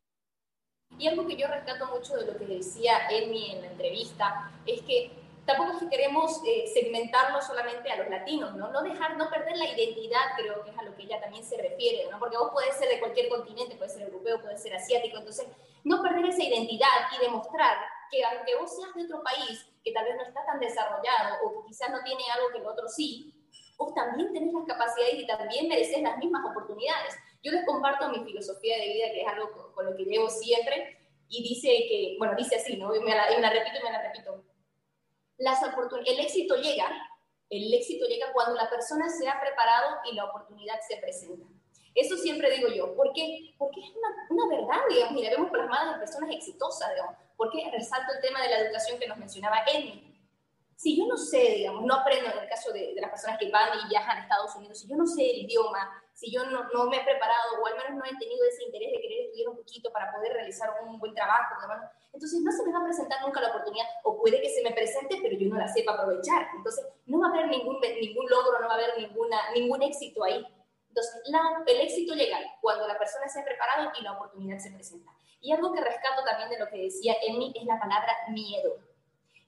[0.99, 4.81] Y algo que yo rescato mucho de lo que decía Emi en la entrevista es
[4.83, 5.13] que
[5.45, 8.71] tampoco es que queremos eh, segmentarlo solamente a los latinos, ¿no?
[8.71, 11.57] No dejar, no perder la identidad, creo que es a lo que ella también se
[11.57, 12.19] refiere, ¿no?
[12.19, 15.47] Porque vos podés ser de cualquier continente, puede ser europeo, puede ser asiático, entonces
[15.85, 17.79] no perder esa identidad y demostrar
[18.11, 21.63] que aunque vos seas de otro país, que tal vez no está tan desarrollado o
[21.63, 23.35] que quizás no tiene algo que el otro sí,
[23.79, 27.15] vos también tenés las capacidades y también mereces las mismas oportunidades.
[27.43, 30.99] Yo les comparto mi filosofía de vida, que es algo con, lo que llevo siempre,
[31.29, 32.95] y dice que, bueno, dice así, ¿no?
[32.95, 34.45] Y me la, y me la repito y me la repito
[35.39, 36.91] las el éxito llega,
[37.49, 41.47] el éxito llega cuando la persona se ha preparado y la oportunidad se presenta.
[41.95, 45.95] Eso siempre digo yo, porque, porque es una, una verdad, digamos, y la vemos plasmada
[45.95, 50.05] en personas exitosas, digamos, porque resalto el tema de la educación que nos mencionaba Emi.
[50.77, 53.51] Si yo no sé, digamos, no aprendo en el caso de, de las personas que
[53.51, 56.65] van y viajan a Estados Unidos, si yo no sé el idioma, si yo no,
[56.75, 59.51] no, me he preparado o al menos no he tenido ese interés de querer estudiar
[59.51, 61.55] un poquito para poder realizar un buen trabajo,
[62.13, 64.73] entonces no se me va a presentar nunca la oportunidad o puede que se me
[64.73, 66.49] presente pero yo no la sepa aprovechar.
[66.57, 70.25] Entonces no va a haber ningún, ningún logro, no va a haber ninguna, ningún éxito
[70.25, 70.45] ahí.
[70.89, 74.73] Entonces la, el éxito llega cuando la persona se ha preparado y la oportunidad se
[74.73, 75.13] presenta.
[75.41, 78.75] Y algo que rescato también de lo que decía Emi es la palabra miedo.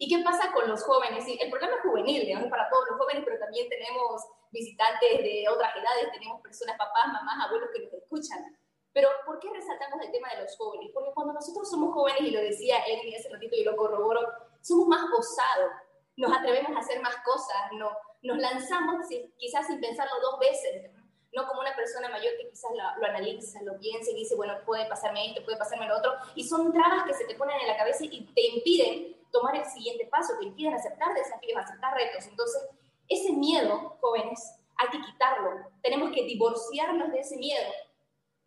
[0.02, 1.26] ¿Y qué pasa con los jóvenes?
[1.28, 5.76] el problema es juvenil, digamos, para todos los jóvenes, pero también tenemos visitantes de otras
[5.76, 8.56] edades, tenemos personas, papás, mamás, abuelos que nos escuchan.
[8.94, 10.90] Pero ¿por qué resaltamos el tema de los jóvenes?
[10.94, 14.22] Porque cuando nosotros somos jóvenes, y lo decía él hace ratito y lo corroboro,
[14.62, 15.70] somos más osados,
[16.16, 17.90] nos atrevemos a hacer más cosas, no,
[18.22, 20.90] nos lanzamos quizás sin pensarlo dos veces,
[21.34, 24.54] no como una persona mayor que quizás lo, lo, analiza, lo piensa y dice, bueno,
[24.64, 27.68] puede pasarme esto, puede pasarme lo otro, y son trabas que se te ponen en
[27.68, 32.26] la cabeza y te impiden tomar el siguiente paso, te impiden aceptar desafíos, aceptar retos.
[32.26, 32.62] Entonces,
[33.08, 35.50] ese miedo, jóvenes, hay que quitarlo,
[35.82, 37.70] tenemos que divorciarnos de ese miedo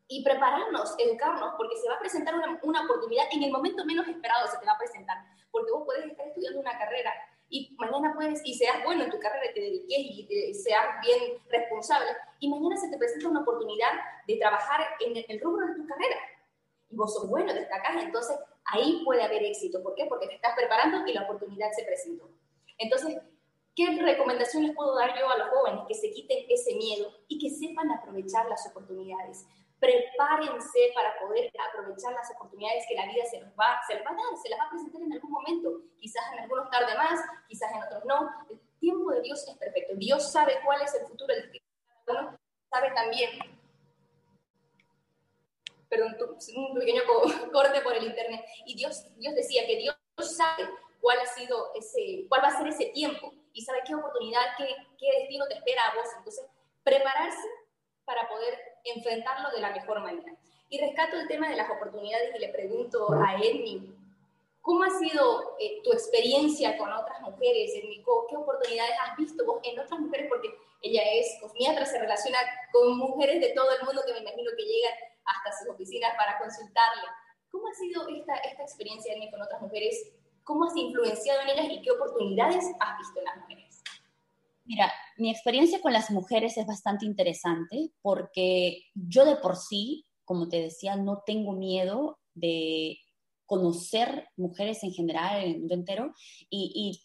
[0.07, 4.07] y prepararnos, educarnos, porque se va a presentar una, una, oportunidad en el momento menos
[4.07, 5.17] esperado se te va a presentar,
[5.51, 7.11] porque vos puedes estar estudiando una carrera
[7.49, 12.09] y mañana puedes, y seas bueno en tu carrera, te dediques y seas bien responsable,
[12.39, 13.91] y mañana se te presenta una oportunidad
[14.27, 16.17] de trabajar en el, el rubro de tu carrera,
[16.89, 19.81] y vos sos bueno, destacás, entonces ahí puede haber éxito.
[19.81, 20.05] ¿Por qué?
[20.05, 22.29] Porque te estás preparando y la oportunidad se presentó.
[22.77, 23.17] Entonces,
[23.75, 25.81] ¿qué recomendación les puedo dar yo a los jóvenes?
[25.87, 29.45] Que se quiten ese miedo y que sepan aprovechar las oportunidades
[29.83, 34.37] prepárense para poder aprovechar las oportunidades que la vida se, nos va, se a dar,
[34.41, 35.81] se las va a presentar en algún momento.
[35.99, 38.31] Quizás en algunos tarde más, quizás en otros no.
[38.49, 39.93] El tiempo de Dios es perfecto.
[39.97, 41.51] Dios sabe cuál es el futuro del
[42.05, 42.39] cada uno,
[42.71, 43.29] sabe también.
[45.93, 46.17] Perdón,
[46.55, 47.03] un pequeño
[47.53, 48.43] corte por el internet.
[48.65, 50.67] Y Dios, Dios decía que Dios sabe
[50.99, 54.65] cuál ha sido ese, cuál va a ser ese tiempo y sabe qué oportunidad, qué,
[54.97, 56.07] qué destino te espera a vos.
[56.17, 56.47] Entonces,
[56.83, 57.47] prepararse
[58.05, 60.33] para poder enfrentarlo de la mejor manera.
[60.69, 63.95] Y rescato el tema de las oportunidades y le pregunto a Edmi,
[64.61, 68.03] ¿cómo ha sido eh, tu experiencia con otras mujeres, Edmi?
[68.29, 70.25] ¿Qué oportunidades has visto vos en otras mujeres?
[70.27, 70.49] Porque
[70.81, 72.39] ella es cosmiatra, se relaciona
[72.71, 74.93] con mujeres de todo el mundo que me imagino que llegan
[75.25, 77.03] hasta sus oficinas para consultarle.
[77.49, 79.95] ¿Cómo ha sido esta, esta experiencia, Edmi, con otras mujeres?
[80.43, 83.83] ¿Cómo has influenciado en ellas y qué oportunidades has visto en las mujeres?
[84.65, 90.47] Mira, mi experiencia con las mujeres es bastante interesante porque yo de por sí, como
[90.47, 92.97] te decía, no tengo miedo de
[93.45, 96.13] conocer mujeres en general, en el mundo entero,
[96.49, 97.03] y,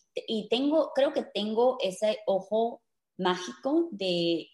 [0.48, 2.82] tengo, creo que tengo ese ojo
[3.16, 4.48] mágico de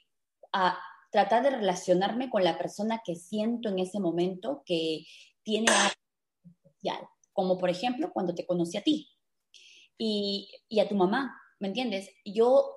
[1.15, 5.07] tratar de relacionarme con la persona que siento en ese momento que
[5.45, 5.95] tiene algo
[6.65, 6.99] especial,
[7.33, 9.09] como por ejemplo cuando te conocí a ti
[9.97, 12.11] y, y a tu mamá, ¿me entiendes?
[12.25, 12.69] Yo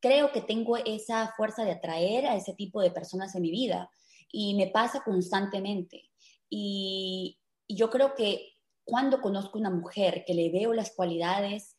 [0.00, 3.88] creo que tengo esa fuerza de atraer a ese tipo de personas en mi vida
[4.28, 6.10] y me pasa constantemente.
[6.50, 11.76] Y, yo creo que cuando conozco una mujer que le veo las cualidades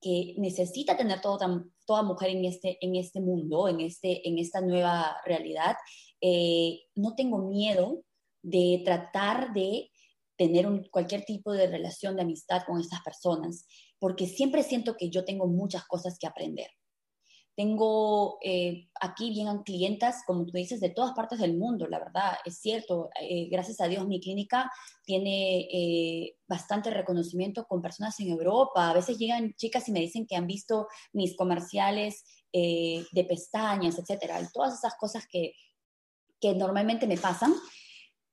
[0.00, 4.60] que necesita tener toda, toda mujer en este, en este mundo, en, este, en esta
[4.60, 5.74] nueva realidad,
[6.20, 8.04] eh, no tengo miedo
[8.42, 9.90] de tratar de
[10.36, 13.66] tener cualquier tipo de relación de amistad con estas personas,
[13.98, 16.68] porque siempre siento que yo tengo muchas cosas que aprender.
[17.58, 22.34] Tengo eh, aquí bien clientas, como tú dices, de todas partes del mundo, la verdad,
[22.44, 23.10] es cierto.
[23.20, 24.70] Eh, gracias a Dios mi clínica
[25.04, 28.88] tiene eh, bastante reconocimiento con personas en Europa.
[28.88, 34.40] A veces llegan chicas y me dicen que han visto mis comerciales de pestañas, etcétera,
[34.40, 35.52] y todas esas cosas que,
[36.40, 37.52] que normalmente me pasan.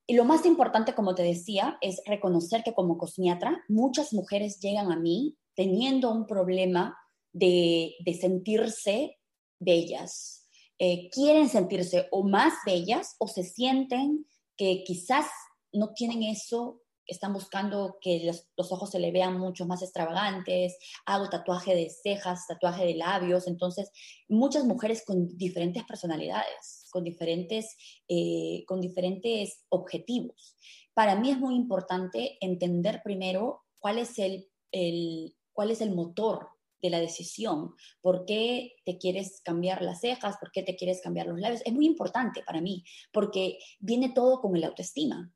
[0.05, 4.91] Y lo más importante, como te decía, es reconocer que como cosmiatra, muchas mujeres llegan
[4.91, 6.95] a mí teniendo un problema
[7.35, 9.17] de, sentirse
[9.59, 10.47] bellas.
[10.79, 14.25] Eh, quieren sentirse o más bellas o se sienten
[14.57, 15.25] que quizás
[15.71, 21.29] no tienen eso, están buscando que los, ojos se le vean mucho más extravagantes, hago
[21.29, 23.91] tatuaje de cejas, tatuaje de labios, entonces
[24.27, 30.55] muchas mujeres con diferentes personalidades, con diferentes, eh, con diferentes objetivos.
[30.93, 36.54] Para mí es muy importante entender primero cuál es el, el, cuál es el motor
[36.85, 37.75] de la decisión.
[38.01, 40.37] ¿Por qué te quieres cambiar las cejas?
[40.39, 41.61] ¿Por qué te quieres cambiar los labios?
[41.65, 45.31] Es muy importante para mí porque viene todo con el autoestima.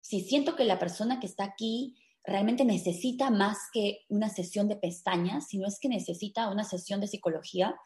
[0.00, 4.76] Si siento que la persona que está aquí realmente necesita más que una sesión de
[4.76, 7.76] pestañas, si no es que necesita una sesión de psicología,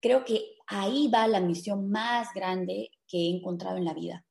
[0.00, 4.24] creo que ahí va la misión más grande que he encontrado en la vida.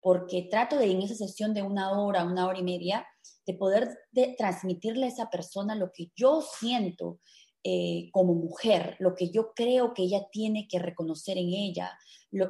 [0.00, 3.06] Porque trato de en esa sesión de una hora, una hora y media,
[3.46, 7.20] de poder de transmitirle a esa persona lo que yo siento
[7.64, 11.96] eh, como mujer, lo que yo creo que ella tiene que reconocer en ella.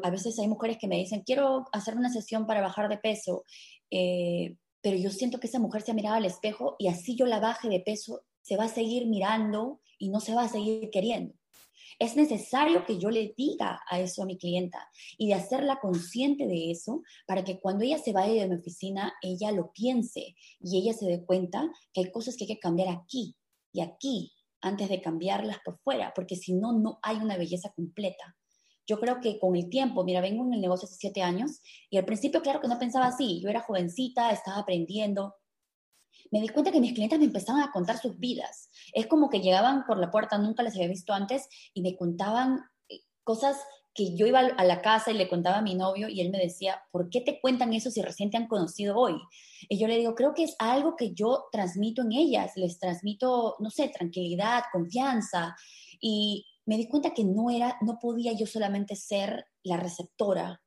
[0.03, 3.44] a veces hay mujeres que me dicen, quiero hacer una sesión para bajar de peso,
[3.90, 7.27] eh, pero yo siento que esa mujer se ha mirado al espejo y así yo
[7.27, 10.90] la baje de peso, se va a seguir mirando y no se va a seguir
[10.90, 11.35] queriendo.
[11.98, 16.46] Es necesario que yo le diga a eso a mi clienta y de hacerla consciente
[16.46, 20.79] de eso para que cuando ella se vaya de mi oficina, ella lo piense y
[20.79, 23.37] ella se dé cuenta que hay cosas que hay que cambiar aquí
[23.72, 28.37] y aquí antes de cambiarlas por fuera, porque si no, no hay una belleza completa.
[28.87, 31.98] Yo creo que con el tiempo, mira, vengo en el negocio hace siete años y
[31.98, 33.40] al principio, claro que no pensaba así.
[33.42, 35.35] Yo era jovencita, estaba aprendiendo.
[36.31, 38.70] Me di cuenta que mis clientes me empezaban a contar sus vidas.
[38.92, 42.61] Es como que llegaban por la puerta, nunca las había visto antes, y me contaban
[42.88, 43.59] eh, cosas
[43.94, 46.38] que yo iba a la casa y le contaba a mi novio y él me
[46.38, 49.14] decía, ¿por qué te cuentan eso si recién te han conocido hoy?
[49.68, 53.57] Y yo le digo, creo que es algo que yo transmito en ellas, les transmito,
[53.59, 55.55] no sé, tranquilidad, confianza.
[56.00, 60.62] Y me di cuenta que no era, no podía yo solamente ser la receptora.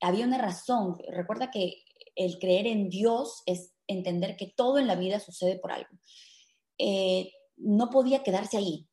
[0.00, 0.96] Había una razón.
[1.08, 1.82] Recuerda que
[2.14, 5.88] el creer en Dios es entender que todo en la vida sucede por algo.
[6.78, 8.88] Eh, no podía quedarse ahí.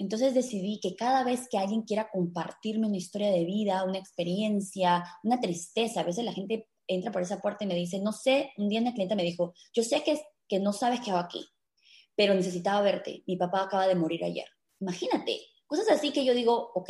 [0.00, 5.04] Entonces decidí que cada vez que alguien quiera compartirme una historia de vida, una experiencia,
[5.22, 8.50] una tristeza, a veces la gente entra por esa puerta y me dice, no sé,
[8.56, 11.46] un día una cliente me dijo, yo sé que, que no sabes qué hago aquí,
[12.16, 14.46] pero necesitaba verte, mi papá acaba de morir ayer.
[14.80, 16.88] Imagínate, cosas así que yo digo, ok,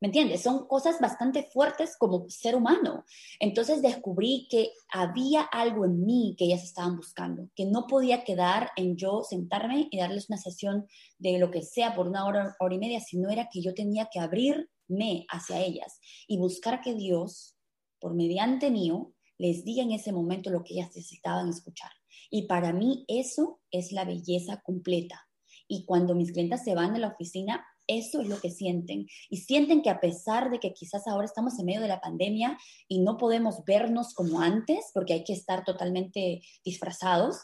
[0.00, 0.42] ¿Me entiendes?
[0.42, 3.04] Son cosas bastante fuertes como ser humano.
[3.40, 8.70] Entonces descubrí que había algo en mí que ellas estaban buscando, que no podía quedar
[8.76, 10.86] en yo sentarme y darles una sesión
[11.18, 14.08] de lo que sea por una hora, hora y media, sino era que yo tenía
[14.12, 17.56] que abrirme hacia ellas y buscar que Dios,
[17.98, 21.90] por mediante mío, les diga en ese momento lo que ellas necesitaban escuchar.
[22.30, 25.28] Y para mí eso es la belleza completa.
[25.66, 29.06] Y cuando mis clientes se van de la oficina, eso es lo que sienten.
[29.28, 32.56] Y sienten que a pesar de que quizás ahora estamos en medio de la pandemia
[32.86, 37.38] y no podemos vernos como antes, porque hay que estar totalmente disfrazados,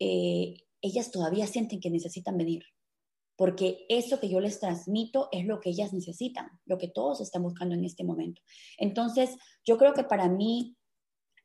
[0.00, 2.64] eh, ellas todavía sienten que necesitan venir.
[3.36, 7.42] Porque eso que yo les transmito es lo que ellas necesitan, lo que todos están
[7.42, 8.42] buscando en este momento.
[8.76, 10.76] Entonces, yo creo que para mí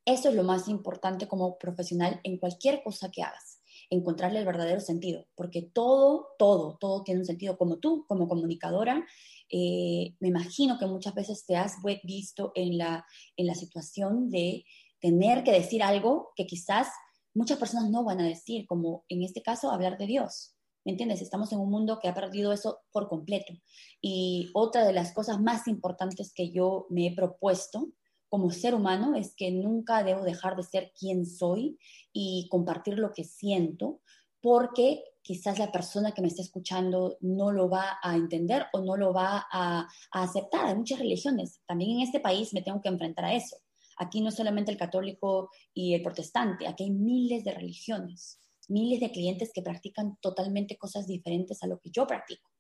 [0.06, 3.55] eso es lo más importante como profesional en cualquier cosa que hagas
[3.90, 9.06] encontrarle el verdadero sentido, porque todo, todo, todo tiene un sentido, como tú, como comunicadora.
[9.50, 13.06] Eh, me imagino que muchas veces te has visto en la,
[13.38, 14.66] en la situación de
[15.00, 16.88] tener que decir algo que quizás
[17.34, 20.56] muchas personas no van a decir, como en este caso hablar de Dios.
[20.86, 21.22] ¿Me entiendes?
[21.22, 23.54] Estamos en un mundo que ha perdido eso por completo.
[24.02, 27.90] Y otra de las cosas más importantes que yo me he propuesto
[28.30, 31.78] como ser humano es que nunca debo dejar de ser quien soy
[32.12, 34.02] y compartir lo que siento,
[34.42, 38.96] porque quizás la persona que me está escuchando no lo va a entender o no
[38.96, 40.68] lo va a, aceptar.
[40.68, 41.62] Hay muchas religiones.
[41.66, 43.58] También en este país me tengo que enfrentar a eso.
[43.98, 49.12] Aquí no solamente el católico y el protestante, aquí hay miles de religiones, miles de
[49.12, 52.52] clientes que practican totalmente cosas diferentes a lo que yo practico.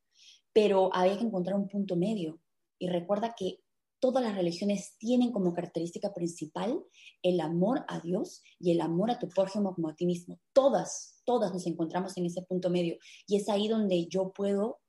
[0.54, 2.40] Pero hay que encontrar un punto medio.
[2.80, 3.60] Y recuerda que
[4.06, 6.80] todas las religiones tienen como característica principal
[7.24, 10.40] el amor a Dios y el amor a tu prójimo como a ti mismo.
[10.54, 14.80] Todas, todas nos encontramos en ese punto medio y es ahí donde yo puedo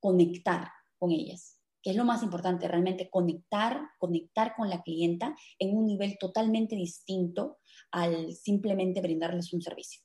[0.00, 5.76] conectar con ellas, que es lo más importante, realmente conectar, conectar con la clienta en
[5.76, 7.58] un nivel totalmente distinto
[7.90, 10.00] al simplemente brindarles un servicio.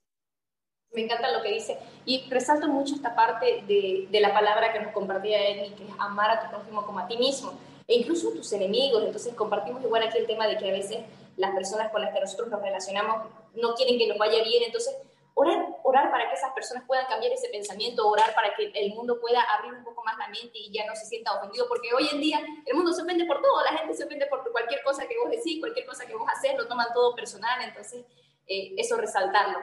[0.91, 1.77] Me encanta lo que dice.
[2.05, 5.93] Y resalto mucho esta parte de, de la palabra que nos compartía Edny, que es
[5.99, 7.53] amar a tu prójimo como a ti mismo
[7.87, 9.03] e incluso tus enemigos.
[9.03, 10.99] Entonces compartimos igual aquí el tema de que a veces
[11.37, 14.63] las personas con las que nosotros nos relacionamos no quieren que nos vaya bien.
[14.63, 14.95] Entonces,
[15.33, 19.19] orar, orar para que esas personas puedan cambiar ese pensamiento, orar para que el mundo
[19.21, 22.09] pueda abrir un poco más la mente y ya no se sienta ofendido, porque hoy
[22.11, 25.07] en día el mundo se ofende por todo, la gente se ofende por cualquier cosa
[25.07, 28.03] que vos decís, cualquier cosa que vos haces, lo toman todo personal, entonces
[28.47, 29.59] eh, eso resaltarlo.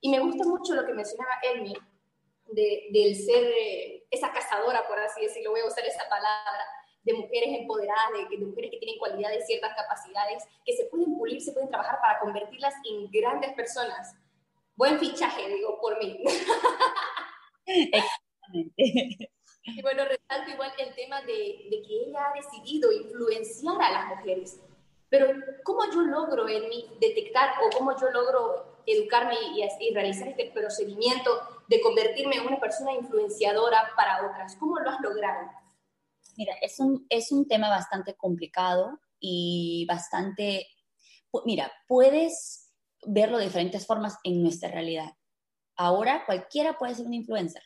[0.00, 1.74] Y me gusta mucho lo que mencionaba Elmi,
[2.46, 6.64] de, del ser eh, esa cazadora, por así decirlo, voy a usar esa palabra,
[7.06, 11.52] de mujeres empoderadas, de, mujeres que tienen cualidades, ciertas capacidades, que se pueden pulir, se
[11.52, 14.14] pueden trabajar para convertirlas en grandes personas.
[14.74, 16.20] Buen fichaje, digo, por mí.
[17.66, 19.30] Exactamente.
[19.62, 24.06] Y bueno, resalto igual el tema de, de, que ella ha decidido influenciar a las
[24.08, 24.60] mujeres.
[25.08, 25.28] Pero,
[25.62, 30.50] ¿cómo yo logro en mí detectar o cómo yo logro educarme y, y, realizar este
[30.50, 31.30] procedimiento
[31.68, 34.56] de convertirme en una persona influenciadora para otras?
[34.56, 35.50] ¿Cómo lo has logrado?
[36.36, 40.66] Mira, es un, es un tema bastante complicado y bastante,
[41.44, 42.72] mira, puedes
[43.06, 45.12] verlo de diferentes formas en nuestra realidad.
[45.76, 47.62] Ahora cualquiera puede ser un influencer.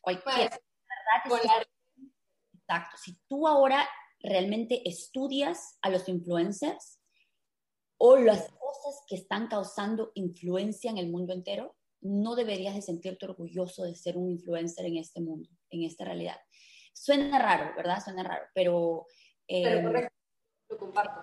[0.00, 0.58] Cualquiera.
[2.54, 2.96] Exacto.
[3.02, 3.88] Si tú ahora
[4.20, 7.00] realmente estudias a los influencers
[7.98, 13.26] o las cosas que están causando influencia en el mundo entero, no deberías de sentirte
[13.26, 16.36] orgulloso de ser un influencer en este mundo, en esta realidad.
[16.96, 18.02] Suena raro, ¿verdad?
[18.02, 19.06] Suena raro, pero...
[19.46, 20.14] pero em, correcto,
[20.70, 21.20] lo comparto.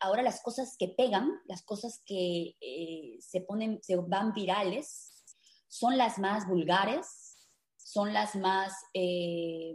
[0.00, 5.36] Ahora las cosas que pegan, las cosas que eh, se ponen, se van virales,
[5.66, 8.72] son las más vulgares, son las más...
[8.94, 9.74] Eh,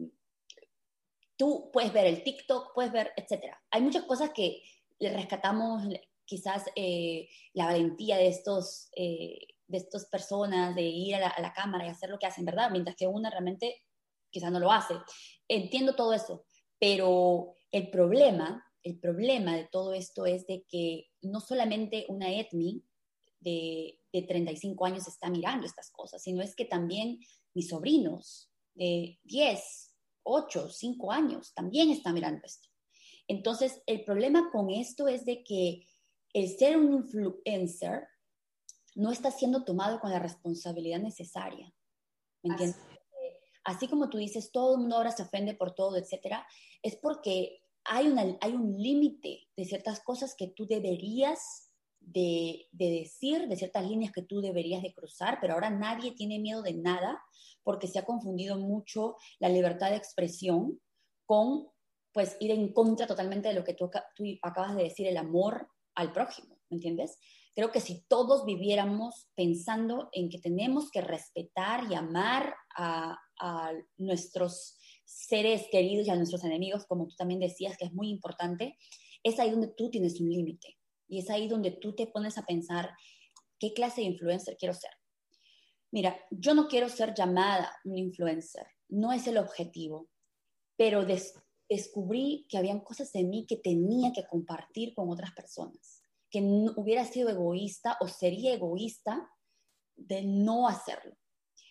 [1.38, 3.62] tú puedes ver el TikTok, puedes ver, etcétera.
[3.72, 4.64] Hay muchas cosas que
[5.00, 5.84] le rescatamos
[6.24, 11.54] quizás eh, la valentía de estos, de estas personas de ir a la, a la,
[11.54, 12.72] cámara y hacer lo que hacen, ¿verdad?
[12.72, 13.84] Mientras que una realmente
[14.34, 14.96] quizás no lo hace.
[15.48, 16.46] Entiendo todo eso,
[16.80, 22.82] pero el problema, el problema de todo esto es de que no solamente una etnia
[23.40, 27.20] de, de 35 años está mirando estas cosas, sino es que también
[27.54, 32.70] mis sobrinos de 10, 8, 5 años, también está mirando esto.
[33.28, 35.86] Entonces, el problema con esto es de que
[36.34, 38.08] el ser un influencer
[38.96, 41.74] no está siendo tomado con la responsabilidad necesaria.
[42.44, 42.80] ¿Me entiendes?
[43.64, 43.88] Así.
[43.88, 46.46] como tú dices, todo el mundo ahora se ofende por todo, etcétera,
[46.82, 52.92] es porque hay, una, hay un límite de ciertas cosas que tú deberías de, de,
[52.92, 56.74] decir, de ciertas líneas que tú deberías de cruzar, pero ahora nadie tiene miedo de
[56.74, 57.22] nada
[57.64, 60.80] porque se ha confundido mucho la libertad de expresión
[61.26, 61.70] con
[62.14, 65.68] pues ir en contra totalmente de lo que tú, tú acabas de decir, el amor
[65.96, 67.18] al prójimo, ¿me entiendes?
[67.56, 73.18] Creo que si todos viviéramos pensando en que tenemos que respetar y amar a,
[73.98, 78.78] nuestros seres queridos y a nuestros enemigos, como tú también decías, que es muy importante,
[79.24, 80.78] es ahí donde tú tienes un límite.
[81.08, 82.92] Y es ahí donde tú te pones a pensar,
[83.60, 84.92] ¿qué clase de influencer quiero ser?
[85.92, 90.10] Mira, yo no quiero ser llamada un influencer, no es el objetivo,
[90.76, 91.06] pero
[91.70, 96.04] descubrí que habían cosas de mí que tenía que compartir con otras personas
[96.34, 99.30] que no, hubiera sido egoísta o sería egoísta
[99.96, 101.16] de no hacerlo.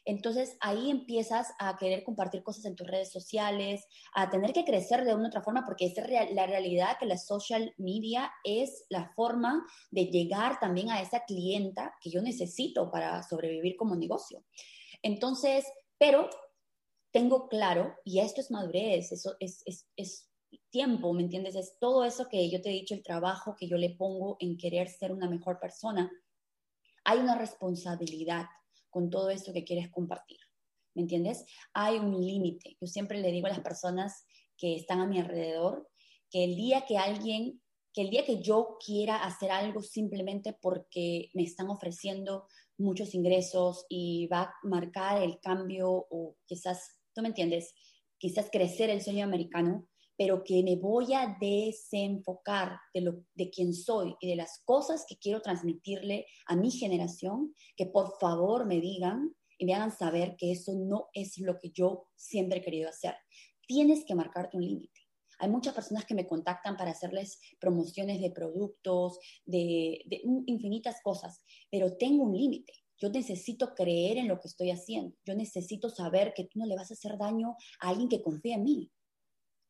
[0.05, 3.85] Entonces ahí empiezas a querer compartir cosas en tus redes sociales,
[4.15, 5.95] a tener que crecer de una otra forma, porque es
[6.33, 11.95] la realidad que la social media es la forma de llegar también a esa clienta
[12.01, 14.45] que yo necesito para sobrevivir como negocio.
[15.03, 15.65] Entonces,
[15.99, 16.29] pero
[17.13, 20.29] tengo claro, y esto es madurez, eso es, es, es
[20.71, 21.55] tiempo, ¿me entiendes?
[21.55, 24.57] Es todo eso que yo te he dicho, el trabajo que yo le pongo en
[24.57, 26.11] querer ser una mejor persona.
[27.05, 28.47] Hay una responsabilidad
[28.93, 30.39] con todo esto que quieres compartir,
[30.95, 31.45] ¿me entiendes?
[31.73, 32.77] Hay un límite.
[32.81, 34.25] Yo siempre le digo a las personas
[34.57, 35.89] que están a mi alrededor
[36.31, 37.63] que el día que alguien,
[37.93, 42.47] que el día que yo quiera hacer algo simplemente porque me están ofreciendo
[42.79, 47.75] muchos ingresos y va a marcar el cambio o quizás, tú me entiendes,
[48.19, 53.75] quizás crecer el sueño americano, pero que me voy a desenfocar de, lo, de quién
[53.75, 58.81] soy y de las cosas que quiero transmitirle a mi generación, que por favor me
[58.81, 62.89] digan y me hagan saber que eso no es lo que yo siempre he querido
[62.89, 63.15] hacer.
[63.67, 65.01] Tienes que marcarte un límite.
[65.39, 71.43] Hay muchas personas que me contactan para hacerles promociones de productos, de, de infinitas cosas,
[71.71, 72.73] pero tengo un límite.
[72.99, 75.17] Yo necesito creer en lo que estoy haciendo.
[75.25, 78.55] Yo necesito saber que tú no le vas a hacer daño a alguien que confía
[78.55, 78.91] en mí.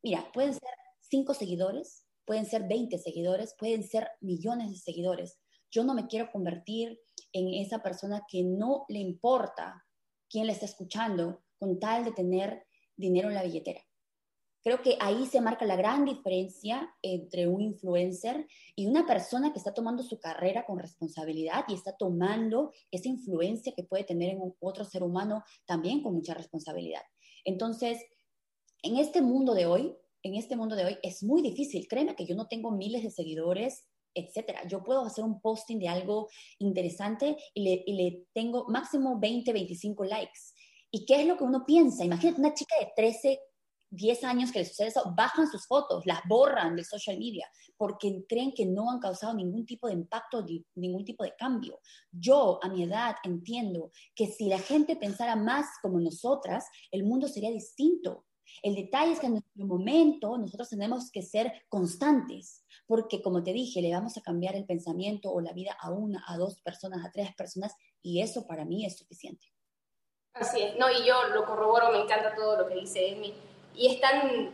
[0.03, 5.39] Mira, pueden ser cinco seguidores, pueden ser 20 seguidores, pueden ser millones de seguidores.
[5.71, 7.01] Yo no me quiero convertir
[7.33, 9.85] en esa persona que no le importa
[10.29, 13.81] quién le está escuchando con tal de tener dinero en la billetera.
[14.65, 18.47] Creo que ahí se marca la gran diferencia entre un influencer
[18.77, 23.73] y una persona que está tomando su carrera con responsabilidad y está tomando esa influencia
[23.75, 27.03] que puede tener en otro ser humano también con mucha responsabilidad.
[27.45, 28.05] Entonces,
[28.83, 31.87] en este mundo de hoy, en este mundo de hoy es muy difícil.
[31.89, 34.67] Créeme que yo no tengo miles de seguidores, etcétera.
[34.69, 36.29] Yo puedo hacer un posting de algo
[36.59, 40.41] interesante y le, y le tengo máximo 20, 25 likes.
[40.91, 42.05] ¿Y qué es lo que uno piensa?
[42.05, 43.41] Imagínate una chica de 13,
[43.91, 48.25] 10 años que le sucede eso, bajan sus fotos, las borran de social media, porque
[48.29, 51.79] creen que no han causado ningún tipo de impacto, ningún tipo de cambio.
[52.11, 57.29] Yo, a mi edad, entiendo que si la gente pensara más como nosotras, el mundo
[57.29, 58.27] sería distinto.
[58.63, 63.53] El detalle es que en nuestro momento nosotros tenemos que ser constantes, porque como te
[63.53, 67.05] dije, le vamos a cambiar el pensamiento o la vida a una, a dos personas,
[67.05, 69.47] a tres personas, y eso para mí es suficiente.
[70.35, 73.35] Así es, no, y yo lo corroboro, me encanta todo lo que dice Emi,
[73.75, 74.51] y es tan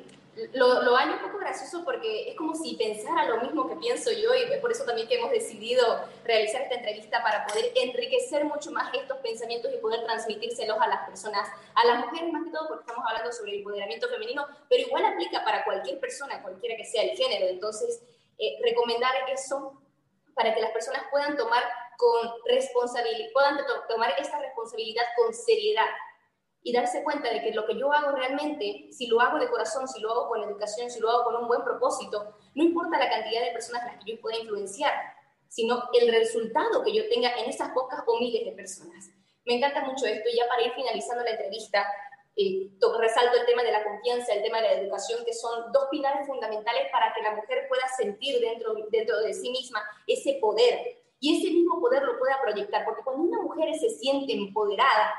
[0.52, 4.34] lo, lo un poco gracioso porque es como si pensara lo mismo que pienso yo
[4.34, 8.92] y por eso también que hemos decidido realizar esta entrevista para poder enriquecer mucho más
[8.94, 12.82] estos pensamientos y poder transmitírselos a las personas, a las mujeres más que todo porque
[12.82, 17.02] estamos hablando sobre el empoderamiento femenino, pero igual aplica para cualquier persona, cualquiera que sea
[17.02, 17.46] el género.
[17.48, 18.02] Entonces,
[18.38, 19.80] eh, recomendar eso
[20.34, 21.62] para que las personas puedan tomar
[21.96, 23.58] con responsabilidad, puedan
[23.88, 25.86] tomar esta responsabilidad con seriedad
[26.62, 29.86] y darse cuenta de que lo que yo hago realmente, si lo hago de corazón,
[29.88, 33.08] si lo hago con educación, si lo hago con un buen propósito, no importa la
[33.08, 34.92] cantidad de personas las que yo pueda influenciar,
[35.48, 39.10] sino el resultado que yo tenga en esas pocas o miles de personas.
[39.46, 41.86] Me encanta mucho esto y ya para ir finalizando la entrevista,
[42.36, 45.88] eh, resalto el tema de la confianza, el tema de la educación, que son dos
[45.90, 50.98] pilares fundamentales para que la mujer pueda sentir dentro de sí misma ese poder.
[51.20, 55.14] Y ese mismo poder lo pueda proyectar, porque cuando una mujer se siente empoderada,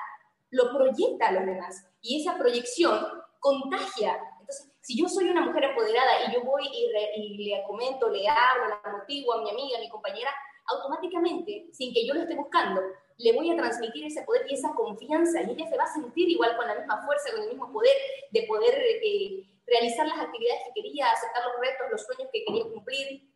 [0.51, 3.05] lo proyecta a los demás y esa proyección
[3.39, 4.19] contagia.
[4.39, 8.79] Entonces, si yo soy una mujer empoderada y yo voy y, le comento, le hablo,
[8.83, 10.31] la motivo a mi amiga, a mi compañera,
[10.67, 12.81] automáticamente, sin que yo lo esté buscando,
[13.17, 16.29] le voy a transmitir ese poder y esa confianza y ella se va a sentir
[16.29, 17.93] igual con la misma fuerza, con el mismo poder
[18.31, 22.63] de poder eh, realizar las actividades que quería, aceptar los retos, los sueños que quería
[22.63, 23.29] cumplir.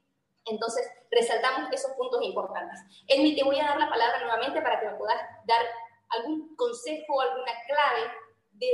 [0.46, 2.80] Entonces, resaltamos esos puntos importantes.
[3.08, 5.66] Edmi, te voy a dar la palabra nuevamente para que me puedas dar
[6.10, 8.12] algún consejo, alguna clave
[8.52, 8.68] de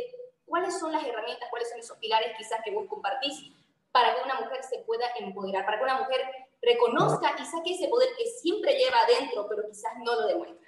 [0.46, 3.52] cuáles son las herramientas, cuáles son esos pilares quizás que vos compartís
[3.92, 6.22] para que una mujer se pueda empoderar, para que una mujer
[6.62, 10.68] reconozca y saque ese poder que siempre lleva adentro, pero quizás no lo demuestra.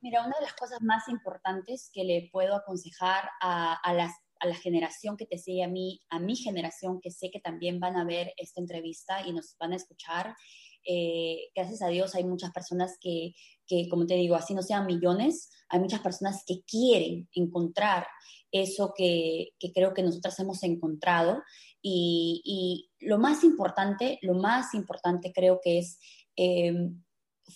[0.00, 4.46] Mira, una de las cosas más importantes que le puedo aconsejar a, a, las, a
[4.46, 7.96] la generación que te sigue a mí, a mi generación, que sé que también van
[7.96, 10.36] a ver esta entrevista y nos van a escuchar,
[10.84, 13.34] eh, gracias a Dios hay muchas personas que,
[13.66, 18.06] que, como te digo, así no sean millones, hay muchas personas que quieren encontrar
[18.52, 21.42] eso que, que creo que nosotras hemos encontrado.
[21.82, 25.98] Y, y, lo más importante, lo más importante creo que es
[26.36, 26.72] eh,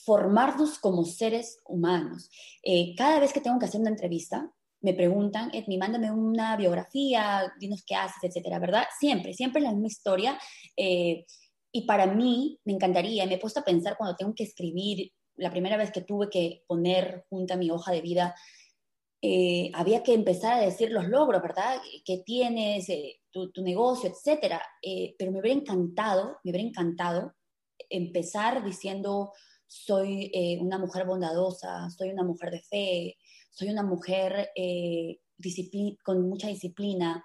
[0.05, 2.31] formarnos como seres humanos.
[2.63, 4.51] Eh, cada vez que tengo que hacer una entrevista,
[4.81, 8.85] me preguntan, Edmi, mándame una biografía, dinos qué haces, etcétera, ¿verdad?
[8.99, 10.39] Siempre, siempre la misma historia.
[11.73, 15.51] Y para mí me encantaría, me he puesto a pensar cuando tengo que escribir, la
[15.51, 18.35] primera vez que tuve que poner junto a mi hoja de vida,
[19.23, 21.81] eh, había que empezar a decir los logros, ¿verdad?
[22.05, 24.61] Que tienes, eh, tu, tu, negocio, etcétera.
[24.83, 27.35] Eh, pero me hubiera encantado, me hubiera encantado
[27.89, 29.33] empezar diciendo,
[29.67, 33.19] soy eh, una mujer bondadosa, soy una mujer de fe,
[33.51, 35.21] soy una mujer eh,
[36.03, 37.25] con mucha disciplina.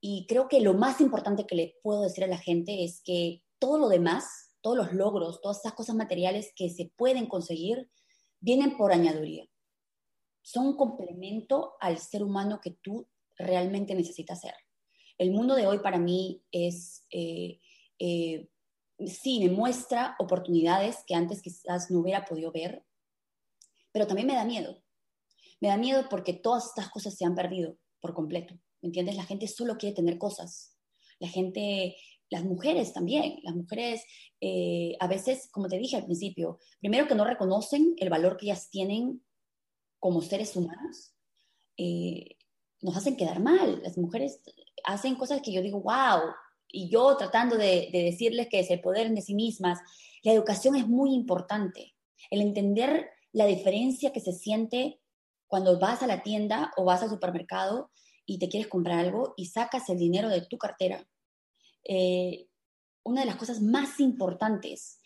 [0.00, 3.42] Y creo que lo más importante que le puedo decir a la gente es que
[3.58, 7.90] todo lo demás, todos los logros, todas esas cosas materiales que se pueden conseguir,
[8.40, 9.46] vienen por añadiduría.
[10.42, 14.54] Son un complemento al ser humano que tú realmente necesitas ser.
[15.18, 17.60] El mundo de hoy para mí es, eh,
[17.98, 18.48] eh,
[19.06, 22.84] sí, me muestra oportunidades que antes quizás no hubiera podido ver,
[23.92, 24.82] pero también me da miedo.
[25.60, 28.54] Me da miedo porque todas estas cosas se han perdido por completo.
[28.80, 29.16] ¿Me entiendes?
[29.16, 30.76] La gente solo quiere tener cosas.
[31.18, 31.96] La gente
[32.30, 34.02] las mujeres también, las mujeres
[34.40, 38.46] eh, a veces, como te dije al principio, primero que no reconocen el valor que
[38.46, 39.22] ellas tienen
[39.98, 41.14] como seres humanos,
[41.76, 42.36] eh,
[42.80, 43.82] nos hacen quedar mal.
[43.82, 44.40] Las mujeres
[44.84, 46.20] hacen cosas que yo digo, wow,
[46.68, 49.78] y yo tratando de, de decirles que se poder de sí mismas,
[50.22, 51.94] la educación es muy importante.
[52.30, 55.00] El entender la diferencia que se siente
[55.46, 57.90] cuando vas a la tienda o vas al supermercado
[58.26, 61.08] y te quieres comprar algo y sacas el dinero de tu cartera
[61.84, 62.48] eh,
[63.04, 65.00] una de las cosas más importantes.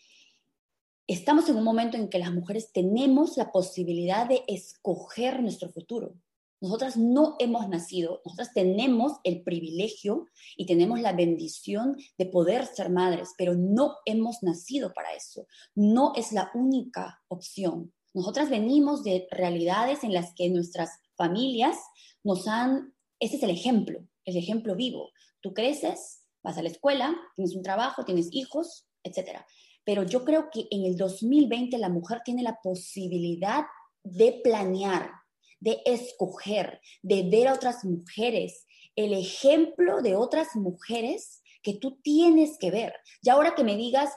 [1.07, 6.15] Estamos en un momento en que las mujeres tenemos la posibilidad de escoger nuestro futuro.
[6.63, 12.89] Nosotras no hemos nacido, nosotras tenemos el privilegio y tenemos la bendición de poder ser
[12.89, 15.45] madres, pero no hemos nacido para eso.
[15.75, 17.93] No es la única opción.
[18.13, 21.77] Nosotras venimos de realidades en las que nuestras familias
[22.23, 25.11] nos han, ese es el ejemplo, el ejemplo vivo.
[25.41, 29.39] Tú creces vas a la escuela, tienes un trabajo, tienes hijos, etc.
[29.83, 33.65] Pero yo creo que en el 2020 la mujer tiene la posibilidad
[34.03, 35.11] de planear,
[35.59, 38.65] de escoger, de ver a otras mujeres,
[38.95, 42.93] el ejemplo de otras mujeres que tú tienes que ver.
[43.21, 44.11] Y ahora que me digas,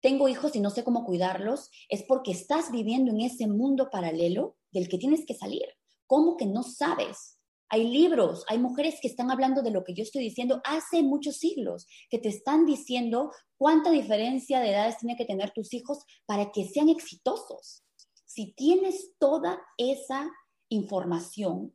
[0.00, 4.56] tengo hijos y no sé cómo cuidarlos, es porque estás viviendo en ese mundo paralelo
[4.72, 5.64] del que tienes que salir.
[6.06, 7.38] ¿Cómo que no sabes?
[7.74, 11.36] Hay libros, hay mujeres que están hablando de lo que yo estoy diciendo hace muchos
[11.38, 16.52] siglos, que te están diciendo cuánta diferencia de edades tiene que tener tus hijos para
[16.52, 17.82] que sean exitosos.
[18.26, 20.30] Si tienes toda esa
[20.68, 21.74] información,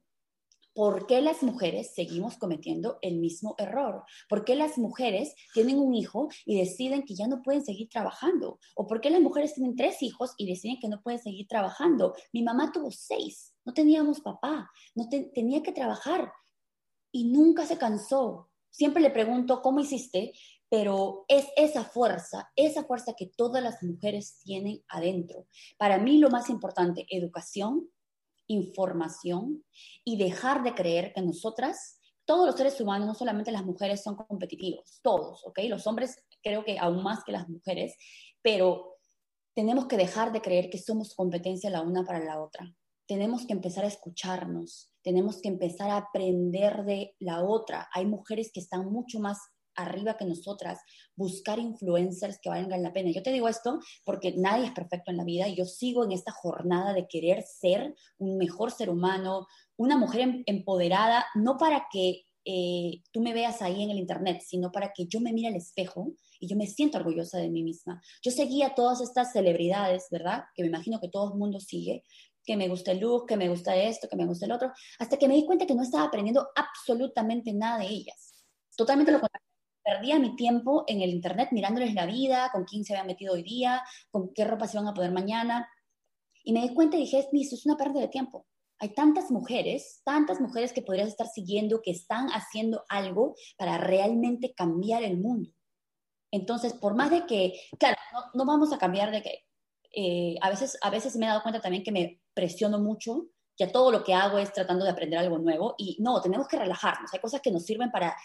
[0.75, 4.03] ¿por qué las mujeres seguimos cometiendo el mismo error?
[4.29, 8.59] ¿Por qué las mujeres tienen un hijo y deciden que ya no pueden seguir trabajando?
[8.75, 12.13] ¿O por qué las mujeres tienen tres hijos y deciden que no pueden seguir trabajando?
[12.33, 16.31] Mi mamá tuvo seis no teníamos papá, no tenía que trabajar
[17.11, 18.49] y nunca se cansó.
[18.69, 20.31] Siempre le pregunto, ¿cómo hiciste?
[20.69, 25.47] Pero es esa fuerza, esa fuerza que todas las mujeres tienen adentro.
[25.77, 27.89] Para mí lo más importante, educación,
[28.47, 29.65] información
[30.05, 34.15] y dejar de creer que nosotras, todos los seres humanos, no solamente las mujeres, son
[34.15, 35.59] competitivos, todos, ¿ok?
[35.67, 37.97] Los hombres creo que aún más que las mujeres,
[38.41, 38.95] pero
[39.53, 42.73] tenemos que dejar de creer que somos competencia la una para la otra
[43.07, 47.87] tenemos que empezar a escucharnos, tenemos que empezar a aprender de la otra.
[47.93, 49.39] Hay mujeres que están mucho más
[49.77, 50.79] arriba que nosotras,
[51.15, 53.11] buscar influencers que valgan la pena.
[53.11, 56.11] Yo te digo esto porque nadie es perfecto en la vida y yo sigo en
[56.11, 59.47] esta jornada de querer ser un mejor ser humano,
[59.77, 64.41] una mujer em-, empoderada, no para que eh, tú me veas ahí en el Internet,
[64.45, 67.61] sino para que yo me mire al espejo y yo me siento orgullosa de mí
[67.61, 68.01] misma.
[68.23, 70.45] Yo seguía todas estas celebridades, ¿verdad?
[70.55, 72.03] Que me imagino que todo el mundo sigue,
[72.47, 75.17] que me gusta el look, que me gusta esto, que me gusta el otro, hasta
[75.17, 78.45] que me di cuenta que no estaba aprendiendo absolutamente nada de ellas.
[78.75, 79.45] Totalmente lo contrario.
[79.83, 83.43] Perdía mi tiempo en el internet mirándoles la vida, con quién se había metido hoy
[83.43, 85.69] día, con qué ropa se van a poner mañana.
[86.43, 88.47] Y me di cuenta y dije, esto es una pérdida de tiempo.
[88.79, 94.53] Hay tantas mujeres, tantas mujeres que podrías estar siguiendo que están haciendo algo para realmente
[94.53, 95.51] cambiar el mundo.
[96.31, 97.97] Entonces, por más de que, claro,
[98.33, 99.45] no, vamos a cambiar de que,
[99.95, 103.71] eh, a, veces, a veces me he dado cuenta también que me presiono mucho, ya
[103.71, 107.11] todo lo que hago es tratando de aprender algo nuevo y no, tenemos que relajarnos,
[107.11, 108.15] hay cosas que nos sirven para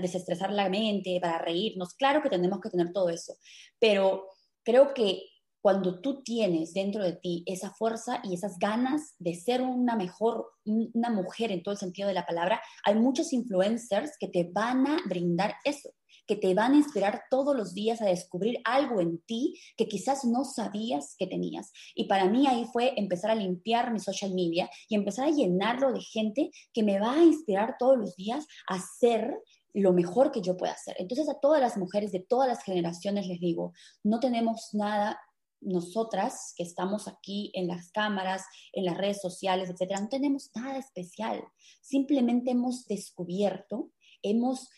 [0.00, 3.34] desestresar la mente, para reírnos, claro que tenemos que tener todo eso,
[3.78, 4.28] pero
[4.64, 5.28] creo que
[5.60, 10.46] cuando tú tienes dentro de ti esa fuerza y esas ganas de ser una mejor,
[10.64, 14.86] una mujer en todo el sentido de la palabra, hay muchos influencers que te van
[14.86, 15.90] a brindar eso,
[16.26, 20.24] que te van a inspirar todos los días a descubrir algo en ti que quizás
[20.24, 21.72] no sabías que tenías.
[21.94, 25.92] Y para mí ahí fue empezar a limpiar mi social media y empezar a llenarlo
[25.92, 29.36] de gente que me va a inspirar todos los días a ser
[29.74, 30.96] lo mejor que yo pueda hacer.
[30.98, 35.18] Entonces a todas las mujeres de todas las generaciones les digo, no tenemos nada
[35.62, 40.76] nosotras que estamos aquí en las cámaras, en las redes sociales, etcétera, no tenemos nada
[40.76, 41.42] especial.
[41.80, 43.90] Simplemente hemos descubierto,
[44.22, 44.68] hemos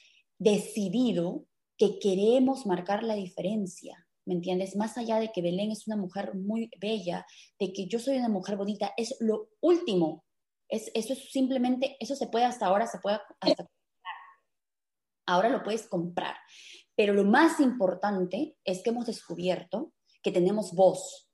[0.44, 4.06] decidido que queremos marcar la diferencia.
[4.26, 4.76] ¿Me entiendes?
[4.76, 7.26] Más allá de que Belén es una mujer muy bella,
[7.58, 10.24] de que yo soy una mujer bonita, es lo último.
[10.68, 13.68] Es, eso es simplemente, eso se puede hasta ahora, se puede hasta
[15.26, 16.36] ahora lo puedes comprar.
[16.94, 19.92] Pero lo más importante es que hemos descubierto
[20.22, 21.28] que tenemos voz,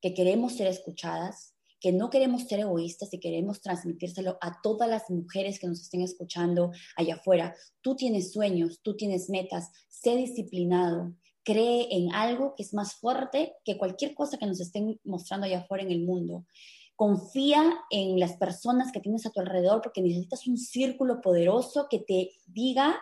[0.00, 1.51] que queremos ser escuchadas,
[1.82, 6.00] que no queremos ser egoístas y queremos transmitírselo a todas las mujeres que nos estén
[6.00, 7.56] escuchando allá afuera.
[7.80, 11.12] Tú tienes sueños, tú tienes metas, sé disciplinado,
[11.42, 15.58] cree en algo que es más fuerte que cualquier cosa que nos estén mostrando allá
[15.58, 16.46] afuera en el mundo.
[16.94, 21.98] Confía en las personas que tienes a tu alrededor porque necesitas un círculo poderoso que
[21.98, 23.00] te diga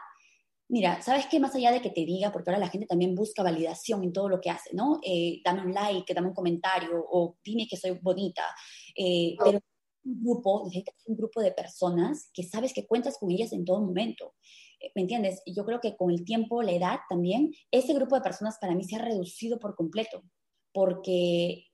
[0.70, 1.40] Mira, ¿sabes qué?
[1.40, 4.28] Más allá de que te diga, porque ahora la gente también busca validación en todo
[4.28, 5.00] lo que hace, ¿no?
[5.04, 8.44] Eh, dame un like, dame un comentario, o dime que soy bonita.
[8.96, 9.58] Eh, pero
[10.04, 13.80] un grupo, necesitas un grupo de personas que sabes que cuentas con ellas en todo
[13.80, 14.34] momento.
[14.78, 15.42] Eh, ¿Me entiendes?
[15.44, 18.84] Yo creo que con el tiempo, la edad también, ese grupo de personas para mí
[18.84, 20.22] se ha reducido por completo,
[20.72, 21.64] porque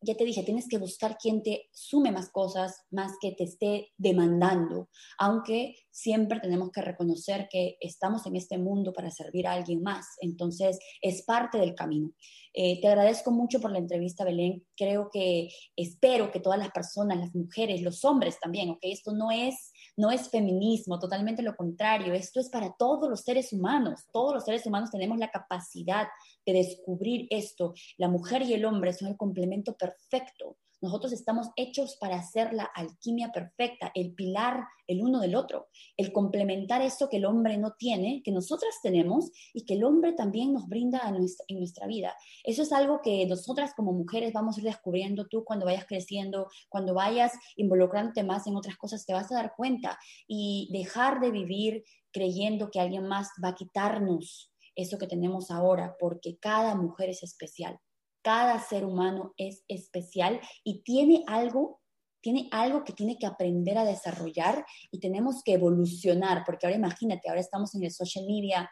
[0.00, 3.92] ya te dije, tienes que buscar quien te sume más cosas, más que te esté
[3.96, 4.88] demandando,
[5.18, 10.06] aunque siempre tenemos que reconocer que estamos en este mundo para servir a alguien más,
[10.20, 12.12] entonces es parte del camino.
[12.54, 14.64] Eh, te agradezco mucho por la entrevista, Belén.
[14.76, 19.30] Creo que espero que todas las personas, las mujeres, los hombres también, ok, esto no
[19.30, 24.32] es no es feminismo, totalmente lo contrario, esto es para todos los seres humanos, todos
[24.32, 26.06] los seres humanos tenemos la capacidad
[26.52, 31.96] de descubrir esto, la mujer y el hombre son el complemento perfecto, nosotros estamos hechos
[32.00, 37.18] para hacer la alquimia perfecta, el pilar el uno del otro, el complementar eso que
[37.18, 41.02] el hombre no tiene, que nosotras tenemos y que el hombre también nos brinda
[41.48, 42.14] en nuestra vida.
[42.42, 46.48] Eso es algo que nosotras como mujeres vamos a ir descubriendo tú cuando vayas creciendo,
[46.68, 51.32] cuando vayas involucrándote más en otras cosas, te vas a dar cuenta y dejar de
[51.32, 57.10] vivir creyendo que alguien más va a quitarnos eso que tenemos ahora, porque cada mujer
[57.10, 57.78] es especial
[58.22, 61.80] cada ser humano es especial y tiene algo,
[62.20, 67.28] tiene algo que tiene que aprender a desarrollar y tenemos que evolucionar, porque ahora imagínate,
[67.28, 68.70] ahora estamos en el social media,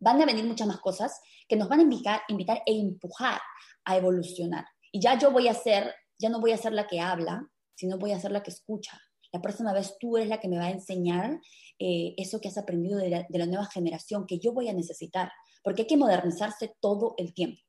[0.00, 3.40] van a venir muchas más cosas que nos van a invitar, invitar e empujar
[3.84, 4.64] a evolucionar.
[4.90, 7.98] Y ya yo voy a ser, ya no voy a ser la que habla, sino
[7.98, 9.00] voy a ser la que escucha.
[9.32, 11.40] La próxima vez tú eres la que me va a enseñar
[11.78, 15.32] eh, eso que has aprendido de la, nueva generación que yo voy a necesitar,
[15.64, 17.60] porque hay que modernizarse todo el tiempo.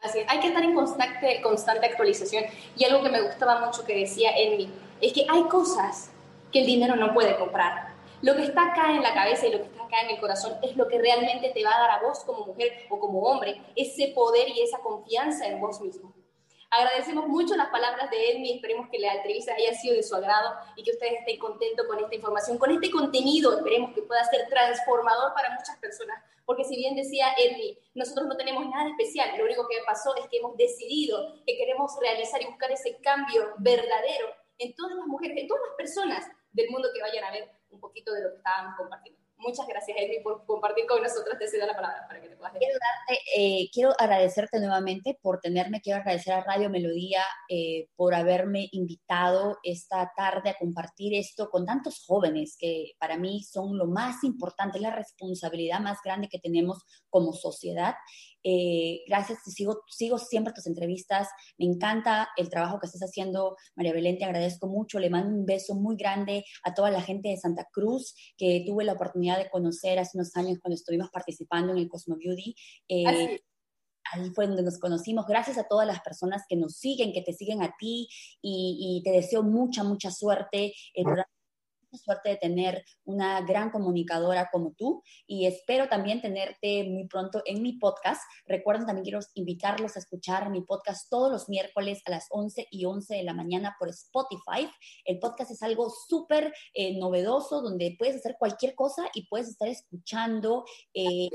[0.00, 2.44] Así hay que estar en constante, constante actualización.
[2.76, 6.10] Y algo que me gustaba mucho que decía Envy, es que hay cosas
[6.50, 7.94] que el dinero no puede comprar.
[8.22, 10.54] Lo que está acá en la cabeza y lo que está acá en el corazón
[10.62, 13.60] es lo que realmente te va a dar a vos como mujer o como hombre
[13.76, 16.23] ese poder y esa confianza en vos mismo.
[16.76, 20.56] Agradecemos mucho las palabras de Edmi, esperemos que la entrevista haya sido de su agrado
[20.74, 24.48] y que ustedes estén contentos con esta información, con este contenido, esperemos que pueda ser
[24.48, 29.44] transformador para muchas personas, porque si bien decía Edmi, nosotros no tenemos nada especial, lo
[29.44, 34.26] único que pasó es que hemos decidido que queremos realizar y buscar ese cambio verdadero
[34.58, 37.78] en todas las mujeres, en todas las personas del mundo que vayan a ver un
[37.78, 39.23] poquito de lo que estábamos compartiendo.
[39.44, 41.36] Muchas gracias, Edwin, por compartir con nosotros.
[41.38, 42.78] Te cedo la palabra para que te puedas quiero,
[43.36, 49.58] eh, quiero agradecerte nuevamente por tenerme, quiero agradecer a Radio Melodía eh, por haberme invitado
[49.62, 54.80] esta tarde a compartir esto con tantos jóvenes que para mí son lo más importante,
[54.80, 57.94] la responsabilidad más grande que tenemos como sociedad
[58.44, 61.28] eh, gracias, sigo, sigo siempre tus entrevistas.
[61.58, 64.98] Me encanta el trabajo que estás haciendo, María Belén, te agradezco mucho.
[64.98, 68.84] Le mando un beso muy grande a toda la gente de Santa Cruz que tuve
[68.84, 72.54] la oportunidad de conocer hace unos años cuando estuvimos participando en el Cosmo Beauty.
[72.88, 73.40] Eh,
[74.12, 75.26] ahí fue donde nos conocimos.
[75.26, 78.08] Gracias a todas las personas que nos siguen, que te siguen a ti
[78.42, 80.74] y, te deseo mucha, mucha suerte.
[80.92, 81.06] El
[81.98, 87.62] suerte de tener una gran comunicadora como tú y espero también tenerte muy pronto en
[87.62, 88.22] mi podcast.
[88.46, 92.84] Recuerden, también quiero invitarlos a escuchar mi podcast todos los miércoles a las 11 y
[92.84, 94.70] 11 de la mañana por Spotify.
[95.04, 99.68] El podcast es algo súper eh, novedoso donde puedes hacer cualquier cosa y puedes estar
[99.68, 100.64] escuchando.
[100.92, 101.28] Eh,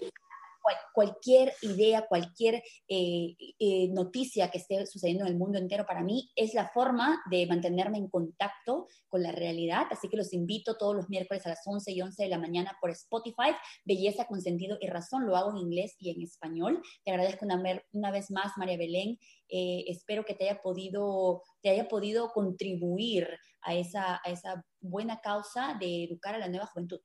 [0.93, 6.29] cualquier idea, cualquier eh, eh, noticia que esté sucediendo en el mundo entero, para mí
[6.35, 9.87] es la forma de mantenerme en contacto con la realidad.
[9.91, 12.77] Así que los invito todos los miércoles a las 11 y 11 de la mañana
[12.81, 13.51] por Spotify.
[13.85, 15.25] Belleza con sentido y razón.
[15.25, 16.81] Lo hago en inglés y en español.
[17.03, 19.17] Te agradezco una, una vez más, María Belén.
[19.49, 23.27] Eh, espero que te haya podido, te haya podido contribuir
[23.61, 26.99] a esa, a esa buena causa de educar a la nueva juventud.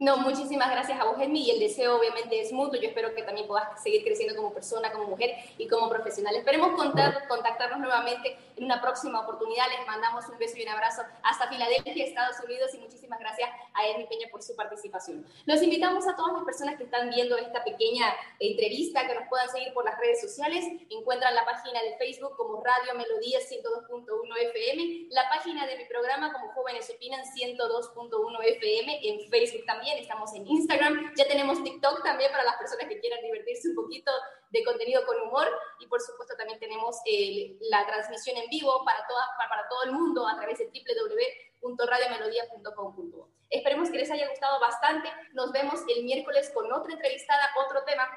[0.00, 2.80] No, muchísimas gracias a vos, Edmi, y el deseo obviamente es mutuo.
[2.80, 6.36] Yo espero que también puedas seguir creciendo como persona, como mujer y como profesional.
[6.36, 9.64] Esperemos contar, contactarnos nuevamente en una próxima oportunidad.
[9.68, 13.86] Les mandamos un beso y un abrazo hasta Filadelfia, Estados Unidos, y muchísimas gracias a
[13.86, 15.24] Edmi Peña por su participación.
[15.46, 19.48] Los invitamos a todas las personas que están viendo esta pequeña entrevista que nos puedan
[19.48, 20.64] seguir por las redes sociales.
[20.90, 24.06] Encuentran la página de Facebook como Radio Melodía 102.1
[24.52, 30.34] FM, la página de mi programa como Jóvenes Opinan 102.1 FM en Facebook también estamos
[30.34, 34.10] en Instagram, ya tenemos TikTok también para las personas que quieran divertirse un poquito
[34.50, 35.46] de contenido con humor
[35.78, 36.96] y por supuesto también tenemos
[37.60, 43.28] la transmisión en vivo para, toda, para, todo el mundo a través de www.radiomelodía.com.
[43.50, 45.10] Esperemos que les haya gustado bastante.
[45.32, 48.08] Nos vemos el miércoles con otra entrevistada, otro tema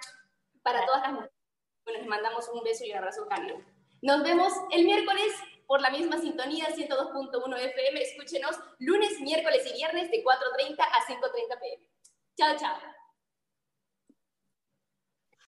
[0.61, 1.35] para todas las mujeres.
[1.83, 3.57] Bueno, les mandamos un beso y un abrazo cálido.
[4.01, 5.33] Nos vemos el miércoles
[5.67, 8.01] por la misma sintonía 102.1 FM.
[8.01, 11.89] Escúchenos lunes, miércoles y viernes de 4.30 a 5.30 pm.
[12.35, 12.90] Chao, chao.